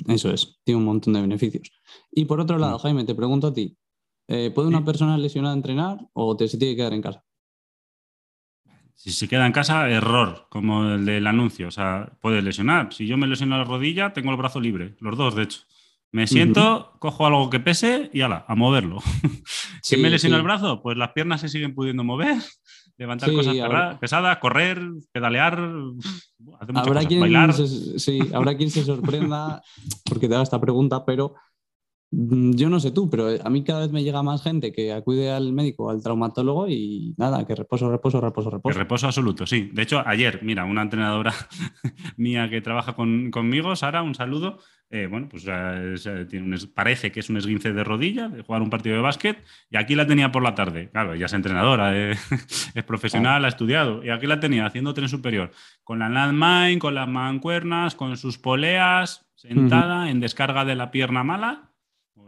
Eso 0.06 0.30
es, 0.30 0.60
tiene 0.64 0.78
un 0.78 0.84
montón 0.84 1.14
de 1.14 1.22
beneficios. 1.22 1.72
Y 2.10 2.24
por 2.26 2.40
otro 2.40 2.58
lado, 2.58 2.78
Jaime, 2.78 3.04
te 3.04 3.14
pregunto 3.14 3.48
a 3.48 3.52
ti, 3.52 3.76
eh, 4.28 4.50
¿puede 4.54 4.68
una 4.68 4.84
persona 4.84 5.18
lesionada 5.18 5.54
entrenar 5.54 5.98
o 6.12 6.36
te, 6.36 6.48
se 6.48 6.58
tiene 6.58 6.72
que 6.72 6.78
quedar 6.78 6.94
en 6.94 7.02
casa? 7.02 7.24
Si 8.94 9.10
se 9.10 9.28
queda 9.28 9.46
en 9.46 9.52
casa, 9.52 9.90
error, 9.90 10.46
como 10.48 10.84
el 10.92 11.04
del 11.04 11.26
anuncio. 11.26 11.68
O 11.68 11.70
sea, 11.70 12.12
puede 12.20 12.40
lesionar. 12.40 12.92
Si 12.92 13.06
yo 13.06 13.16
me 13.16 13.26
lesiono 13.26 13.58
la 13.58 13.64
rodilla, 13.64 14.12
tengo 14.12 14.30
el 14.30 14.36
brazo 14.36 14.60
libre, 14.60 14.96
los 15.00 15.16
dos, 15.16 15.34
de 15.34 15.42
hecho. 15.42 15.60
Me 16.12 16.28
siento, 16.28 16.92
cojo 17.00 17.26
algo 17.26 17.50
que 17.50 17.58
pese 17.58 18.08
y 18.12 18.20
ala, 18.20 18.44
a 18.46 18.54
moverlo. 18.54 19.00
si 19.82 19.96
me 19.96 20.08
lesiono 20.08 20.36
el 20.36 20.44
brazo, 20.44 20.80
pues 20.80 20.96
las 20.96 21.10
piernas 21.10 21.40
se 21.40 21.48
siguen 21.48 21.74
pudiendo 21.74 22.04
mover, 22.04 22.36
levantar 22.96 23.32
cosas 23.32 23.98
pesadas, 23.98 24.38
correr, 24.38 24.80
pedalear, 25.10 25.58
hacer 26.60 26.78
habrá 26.78 27.04
quien 27.04 27.20
bailar. 27.20 27.52
sí, 27.52 28.20
habrá 28.32 28.56
quien 28.56 28.70
se 28.70 28.84
sorprenda 28.84 29.60
porque 30.04 30.28
te 30.28 30.34
haga 30.34 30.44
esta 30.44 30.60
pregunta, 30.60 31.04
pero 31.04 31.34
yo 32.16 32.70
no 32.70 32.80
sé 32.80 32.92
tú, 32.92 33.10
pero 33.10 33.28
a 33.42 33.50
mí 33.50 33.64
cada 33.64 33.80
vez 33.80 33.90
me 33.90 34.04
llega 34.04 34.22
más 34.22 34.42
gente 34.42 34.72
que 34.72 34.92
acude 34.92 35.32
al 35.32 35.52
médico, 35.52 35.90
al 35.90 36.02
traumatólogo 36.02 36.68
y 36.68 37.14
nada, 37.16 37.46
que 37.46 37.54
reposo, 37.54 37.90
reposo, 37.90 38.20
reposo, 38.20 38.50
reposo. 38.50 38.78
reposo 38.78 39.06
absoluto, 39.06 39.46
sí. 39.46 39.70
De 39.72 39.82
hecho, 39.82 40.02
ayer, 40.06 40.40
mira, 40.42 40.64
una 40.64 40.82
entrenadora 40.82 41.32
mía 42.16 42.48
que 42.48 42.60
trabaja 42.60 42.94
conmigo, 42.94 43.74
Sara, 43.74 44.02
un 44.02 44.14
saludo. 44.14 44.58
Eh, 44.90 45.08
bueno, 45.10 45.28
pues 45.28 45.44
tiene 46.28 46.56
parece 46.72 47.10
que 47.10 47.18
es 47.18 47.28
un 47.28 47.36
esguince 47.36 47.72
de 47.72 47.82
rodilla, 47.82 48.28
de 48.28 48.42
jugar 48.42 48.62
un 48.62 48.70
partido 48.70 48.94
de 48.94 49.02
básquet, 49.02 49.42
y 49.68 49.76
aquí 49.76 49.96
la 49.96 50.06
tenía 50.06 50.30
por 50.30 50.42
la 50.42 50.54
tarde. 50.54 50.90
Claro, 50.90 51.14
ella 51.14 51.26
es 51.26 51.32
entrenadora, 51.32 51.96
eh, 51.96 52.12
es 52.74 52.84
profesional, 52.84 53.44
ha 53.44 53.48
estudiado, 53.48 54.04
y 54.04 54.10
aquí 54.10 54.26
la 54.26 54.38
tenía 54.38 54.66
haciendo 54.66 54.94
tren 54.94 55.08
superior, 55.08 55.50
con 55.82 55.98
la 55.98 56.08
landmine, 56.08 56.78
con 56.78 56.94
las 56.94 57.08
mancuernas, 57.08 57.96
con 57.96 58.16
sus 58.16 58.38
poleas, 58.38 59.26
sentada 59.34 60.10
en 60.10 60.20
descarga 60.20 60.64
de 60.64 60.76
la 60.76 60.92
pierna 60.92 61.24
mala 61.24 61.73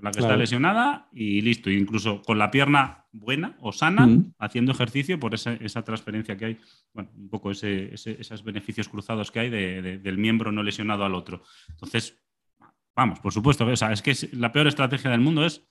la 0.03 0.11
que 0.11 0.21
está 0.21 0.37
lesionada 0.37 1.09
y 1.13 1.41
listo. 1.41 1.71
Incluso 1.71 2.23
con 2.23 2.39
la 2.39 2.51
pierna 2.51 3.07
buena 3.13 3.57
o 3.61 3.73
sana, 3.73 4.09
haciendo 4.39 4.73
ejercicio 4.73 5.19
por 5.19 5.35
esa, 5.35 5.83
transferencia 5.85 6.37
que 6.37 6.45
hay, 6.45 6.59
bueno, 6.93 7.11
un 7.17 7.29
poco 7.29 7.51
esos 7.51 8.45
beneficios 8.45 8.89
cruzados 8.89 9.31
que 9.31 9.41
hay 9.41 9.51
del 9.51 10.19
miembro 10.19 10.53
no 10.53 10.63
lesionado 10.63 11.05
al 11.05 11.15
otro. 11.15 11.43
Entonces, 11.71 12.23
vamos, 12.95 13.21
por 13.21 13.33
supuesto, 13.33 13.71
es 13.71 14.03
que 14.03 14.15
la 14.33 14.53
peor 14.53 14.67
estrategia 14.67 15.11
del 15.11 15.21
mundo 15.21 15.45
es 15.45 15.67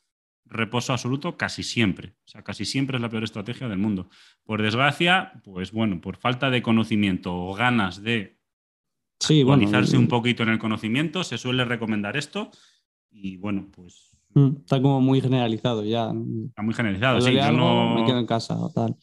reposo 0.45 0.93
absoluto 0.93 1.37
casi 1.37 1.63
siempre. 1.63 2.15
O 2.25 2.27
sea, 2.27 2.43
casi 2.43 2.65
siempre 2.65 2.97
es 2.97 3.01
la 3.01 3.09
peor 3.09 3.23
estrategia 3.23 3.67
del 3.67 3.79
mundo. 3.79 4.09
Por 4.43 4.61
desgracia, 4.61 5.33
pues 5.43 5.71
bueno, 5.71 6.01
por 6.01 6.17
falta 6.17 6.49
de 6.49 6.61
conocimiento 6.61 7.35
o 7.35 7.53
ganas 7.53 8.01
de 8.03 8.37
sí, 9.19 9.41
actualizarse 9.41 9.97
un 9.97 10.07
poquito 10.07 10.43
en 10.43 10.49
el 10.49 10.59
conocimiento, 10.59 11.23
se 11.23 11.37
suele 11.37 11.65
recomendar 11.65 12.15
esto. 12.17 12.51
Y 13.09 13.37
bueno, 13.37 13.69
pues 13.71 14.14
está 14.35 14.81
como 14.81 15.01
muy 15.01 15.21
generalizado 15.21 15.83
ya. 15.83 16.11
Está 16.47 16.61
muy 16.61 16.73
generalizado, 16.73 17.21
sí. 17.21 17.33
Yo 17.33 17.51
no... 17.51 17.95
Me 17.95 18.05
quedo 18.05 18.19
en 18.19 18.25
casa 18.25 18.55
o 18.57 18.71
tal. 18.71 18.95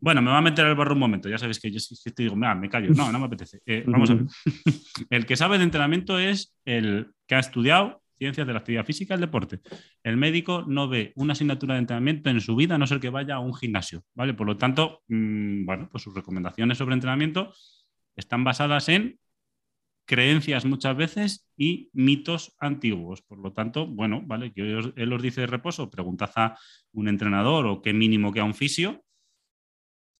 Bueno, 0.00 0.22
me 0.22 0.30
va 0.30 0.38
a 0.38 0.42
meter 0.42 0.64
al 0.64 0.74
barro 0.74 0.94
un 0.94 1.00
momento. 1.00 1.28
Ya 1.28 1.38
sabéis 1.38 1.60
que 1.60 1.70
yo 1.70 1.80
si 1.80 2.10
te 2.10 2.22
digo, 2.22 2.36
me 2.36 2.68
callo. 2.68 2.92
No, 2.94 3.10
no 3.10 3.18
me 3.18 3.26
apetece. 3.26 3.60
Eh, 3.66 3.84
vamos 3.86 4.10
a 4.10 4.14
ver. 4.14 4.26
el 5.10 5.26
que 5.26 5.36
sabe 5.36 5.58
de 5.58 5.64
entrenamiento 5.64 6.18
es 6.18 6.54
el 6.64 7.12
que 7.26 7.34
ha 7.34 7.40
estudiado 7.40 8.02
ciencias 8.18 8.46
de 8.46 8.52
la 8.52 8.60
actividad 8.60 8.84
física 8.84 9.14
y 9.14 9.16
el 9.16 9.20
deporte. 9.20 9.60
El 10.02 10.16
médico 10.16 10.64
no 10.66 10.88
ve 10.88 11.12
una 11.16 11.32
asignatura 11.32 11.74
de 11.74 11.80
entrenamiento 11.80 12.30
en 12.30 12.40
su 12.40 12.56
vida, 12.56 12.76
a 12.76 12.78
no 12.78 12.86
ser 12.86 13.00
que 13.00 13.10
vaya 13.10 13.34
a 13.34 13.40
un 13.40 13.54
gimnasio. 13.54 14.02
¿vale? 14.14 14.34
Por 14.34 14.46
lo 14.46 14.56
tanto, 14.56 15.02
mm, 15.08 15.66
bueno, 15.66 15.88
pues 15.90 16.02
sus 16.02 16.14
recomendaciones 16.14 16.78
sobre 16.78 16.94
entrenamiento 16.94 17.52
están 18.16 18.44
basadas 18.44 18.88
en 18.88 19.18
creencias 20.06 20.64
muchas 20.64 20.96
veces 20.96 21.48
y 21.56 21.90
mitos 21.92 22.54
antiguos. 22.58 23.22
Por 23.22 23.38
lo 23.38 23.52
tanto, 23.52 23.86
bueno, 23.86 24.22
vale, 24.24 24.52
que 24.52 24.62
él 24.62 25.12
os 25.12 25.22
dice 25.22 25.42
de 25.42 25.46
reposo, 25.48 25.90
preguntad 25.90 26.30
a 26.36 26.58
un 26.92 27.08
entrenador 27.08 27.66
o 27.66 27.82
qué 27.82 27.92
mínimo 27.92 28.32
que 28.32 28.40
a 28.40 28.44
un 28.44 28.54
fisio 28.54 29.02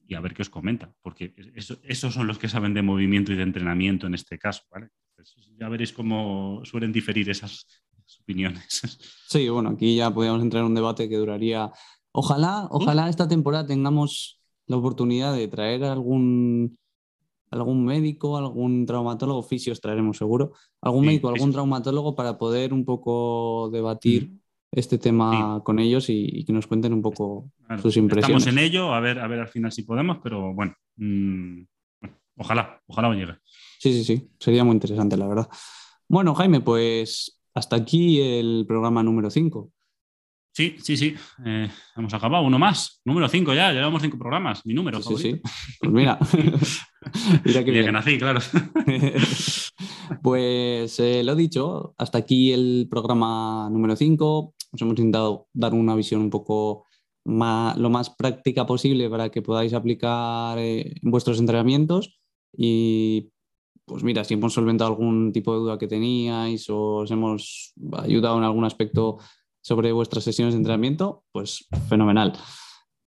y 0.08 0.14
a 0.14 0.20
ver 0.20 0.34
qué 0.34 0.42
os 0.42 0.50
comenta, 0.50 0.92
porque 1.02 1.34
esos 1.54 2.14
son 2.14 2.26
los 2.26 2.38
que 2.38 2.48
saben 2.48 2.74
de 2.74 2.82
movimiento 2.82 3.32
y 3.32 3.36
de 3.36 3.42
entrenamiento 3.42 4.06
en 4.06 4.14
este 4.14 4.38
caso, 4.38 4.62
¿vale? 4.70 4.88
ya 5.58 5.68
veréis 5.68 5.92
cómo 5.92 6.60
suelen 6.64 6.92
diferir 6.92 7.28
esas, 7.30 7.66
opiniones. 8.20 8.82
Sí, 9.28 9.48
bueno, 9.48 9.70
aquí 9.70 9.96
ya 9.96 10.12
podríamos 10.12 10.42
entrar 10.42 10.60
en 10.60 10.68
un 10.68 10.74
debate 10.76 11.08
que 11.08 11.16
duraría. 11.16 11.72
Ojalá, 12.12 12.68
ojalá 12.70 13.08
esta 13.08 13.26
temporada 13.26 13.66
tengamos 13.66 14.40
la 14.66 14.76
oportunidad 14.76 15.34
de 15.34 15.48
traer 15.48 15.82
algún 15.82 16.78
algún 17.50 17.84
médico, 17.84 18.36
algún 18.36 18.86
traumatólogo, 18.86 19.42
fisios 19.42 19.80
traeremos 19.80 20.16
seguro, 20.16 20.52
algún 20.80 21.06
médico, 21.06 21.28
algún 21.28 21.52
traumatólogo 21.52 22.14
para 22.14 22.38
poder 22.38 22.72
un 22.72 22.84
poco 22.84 23.70
debatir 23.72 24.30
este 24.72 24.98
tema 24.98 25.62
con 25.64 25.78
ellos 25.78 26.06
y, 26.08 26.44
que 26.44 26.52
nos 26.52 26.66
cuenten 26.66 26.92
un 26.92 27.02
poco 27.02 27.50
sus 27.80 27.96
impresiones. 27.96 28.42
Estamos 28.42 28.58
en 28.58 28.64
ello, 28.64 28.92
a 28.92 29.00
ver, 29.00 29.18
a 29.20 29.26
ver 29.26 29.40
al 29.40 29.48
final 29.48 29.72
si 29.72 29.82
podemos, 29.82 30.18
pero 30.22 30.52
bueno, 30.52 30.74
mm, 30.96 31.62
ojalá, 32.36 32.82
ojalá 32.86 33.14
llegue. 33.14 33.36
Sí, 33.78 33.92
sí, 33.92 34.04
sí, 34.04 34.30
sería 34.38 34.64
muy 34.64 34.74
interesante, 34.74 35.16
la 35.16 35.28
verdad. 35.28 35.48
Bueno, 36.08 36.34
Jaime, 36.34 36.60
pues 36.60 37.40
hasta 37.54 37.76
aquí 37.76 38.20
el 38.20 38.64
programa 38.66 39.02
número 39.02 39.30
5. 39.30 39.72
Sí, 40.52 40.76
sí, 40.78 40.96
sí. 40.96 41.14
Eh, 41.44 41.68
hemos 41.96 42.14
acabado 42.14 42.44
uno 42.44 42.58
más. 42.58 43.02
Número 43.04 43.28
5 43.28 43.52
ya, 43.52 43.72
llevamos 43.72 44.00
cinco 44.00 44.18
programas. 44.18 44.64
Mi 44.64 44.72
número 44.72 45.02
sí, 45.02 45.16
Sí, 45.16 45.40
Pues 45.80 45.92
mira. 45.92 46.18
mira 47.44 47.64
que, 47.64 47.72
que 47.72 47.92
nací, 47.92 48.18
claro. 48.18 48.40
pues 50.22 51.00
eh, 51.00 51.22
lo 51.24 51.34
dicho, 51.34 51.94
hasta 51.98 52.18
aquí 52.18 52.52
el 52.52 52.86
programa 52.90 53.68
número 53.70 53.96
5. 53.96 54.54
Os 54.72 54.82
hemos 54.82 54.92
intentado 54.92 55.48
dar 55.52 55.74
una 55.74 55.94
visión 55.94 56.20
un 56.20 56.30
poco 56.30 56.84
más, 57.24 57.76
lo 57.76 57.90
más 57.90 58.10
práctica 58.10 58.66
posible 58.66 59.08
para 59.10 59.30
que 59.30 59.42
podáis 59.42 59.74
aplicar 59.74 60.58
eh, 60.58 60.94
en 61.02 61.10
vuestros 61.10 61.38
entrenamientos. 61.38 62.18
Y 62.56 63.30
pues 63.84 64.02
mira, 64.02 64.24
si 64.24 64.34
hemos 64.34 64.54
solventado 64.54 64.90
algún 64.90 65.32
tipo 65.32 65.52
de 65.52 65.58
duda 65.60 65.78
que 65.78 65.86
teníais 65.86 66.68
o 66.70 66.96
os 66.96 67.10
hemos 67.10 67.72
ayudado 67.98 68.38
en 68.38 68.44
algún 68.44 68.64
aspecto 68.64 69.18
sobre 69.62 69.92
vuestras 69.92 70.24
sesiones 70.24 70.54
de 70.54 70.58
entrenamiento, 70.58 71.24
pues 71.32 71.66
fenomenal. 71.88 72.32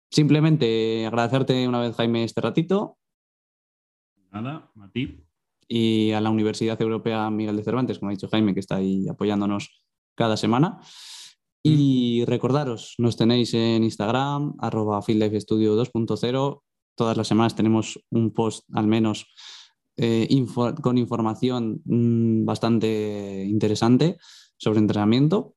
Simplemente 0.10 1.06
agradecerte 1.06 1.68
una 1.68 1.80
vez, 1.80 1.96
Jaime, 1.96 2.24
este 2.24 2.42
ratito. 2.42 2.98
Nada, 4.32 4.72
a 4.80 4.92
ti. 4.92 5.24
Y 5.68 6.12
a 6.12 6.22
la 6.22 6.30
Universidad 6.30 6.82
Europea 6.82 7.30
Miguel 7.30 7.58
de 7.58 7.64
Cervantes, 7.64 8.00
como 8.00 8.10
ha 8.10 8.14
dicho 8.14 8.30
Jaime, 8.30 8.54
que 8.54 8.62
está 8.62 8.78
ahí 8.78 9.08
apoyándonos 9.08 9.84
cada 10.16 10.38
semana. 10.38 10.80
Y 11.64 12.24
recordaros, 12.26 12.96
nos 12.98 13.18
tenéis 13.18 13.54
en 13.54 13.84
Instagram, 13.84 14.56
arroba 14.60 15.02
Studio 15.02 15.76
2.0, 15.84 16.62
todas 16.96 17.18
las 17.18 17.28
semanas 17.28 17.56
tenemos 17.56 18.00
un 18.10 18.32
post 18.32 18.66
al 18.74 18.88
menos 18.88 19.28
eh, 19.98 20.28
con 20.82 20.98
información 20.98 21.82
mm, 21.86 22.46
bastante 22.46 23.46
interesante 23.46 24.18
sobre 24.58 24.80
entrenamiento. 24.80 25.56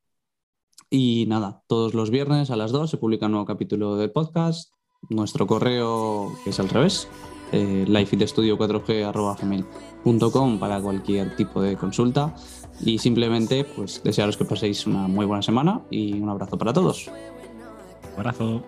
Y 0.90 1.26
nada, 1.28 1.62
todos 1.68 1.94
los 1.94 2.10
viernes 2.10 2.50
a 2.50 2.56
las 2.56 2.72
2 2.72 2.90
se 2.90 2.96
publica 2.96 3.26
un 3.26 3.32
nuevo 3.32 3.46
capítulo 3.46 3.96
del 3.96 4.10
podcast. 4.10 4.72
Nuestro 5.08 5.46
correo, 5.46 6.32
que 6.44 6.50
es 6.50 6.60
al 6.60 6.68
revés, 6.68 7.08
eh, 7.52 7.84
lifeitstudio4g.com 7.86 10.58
para 10.58 10.80
cualquier 10.80 11.36
tipo 11.36 11.60
de 11.60 11.76
consulta. 11.76 12.34
Y 12.84 12.98
simplemente, 12.98 13.64
pues 13.64 14.02
desearos 14.02 14.36
que 14.36 14.44
paséis 14.44 14.86
una 14.86 15.06
muy 15.06 15.26
buena 15.26 15.42
semana 15.42 15.82
y 15.90 16.20
un 16.20 16.30
abrazo 16.30 16.56
para 16.56 16.72
todos. 16.72 17.10
abrazo. 18.16 18.62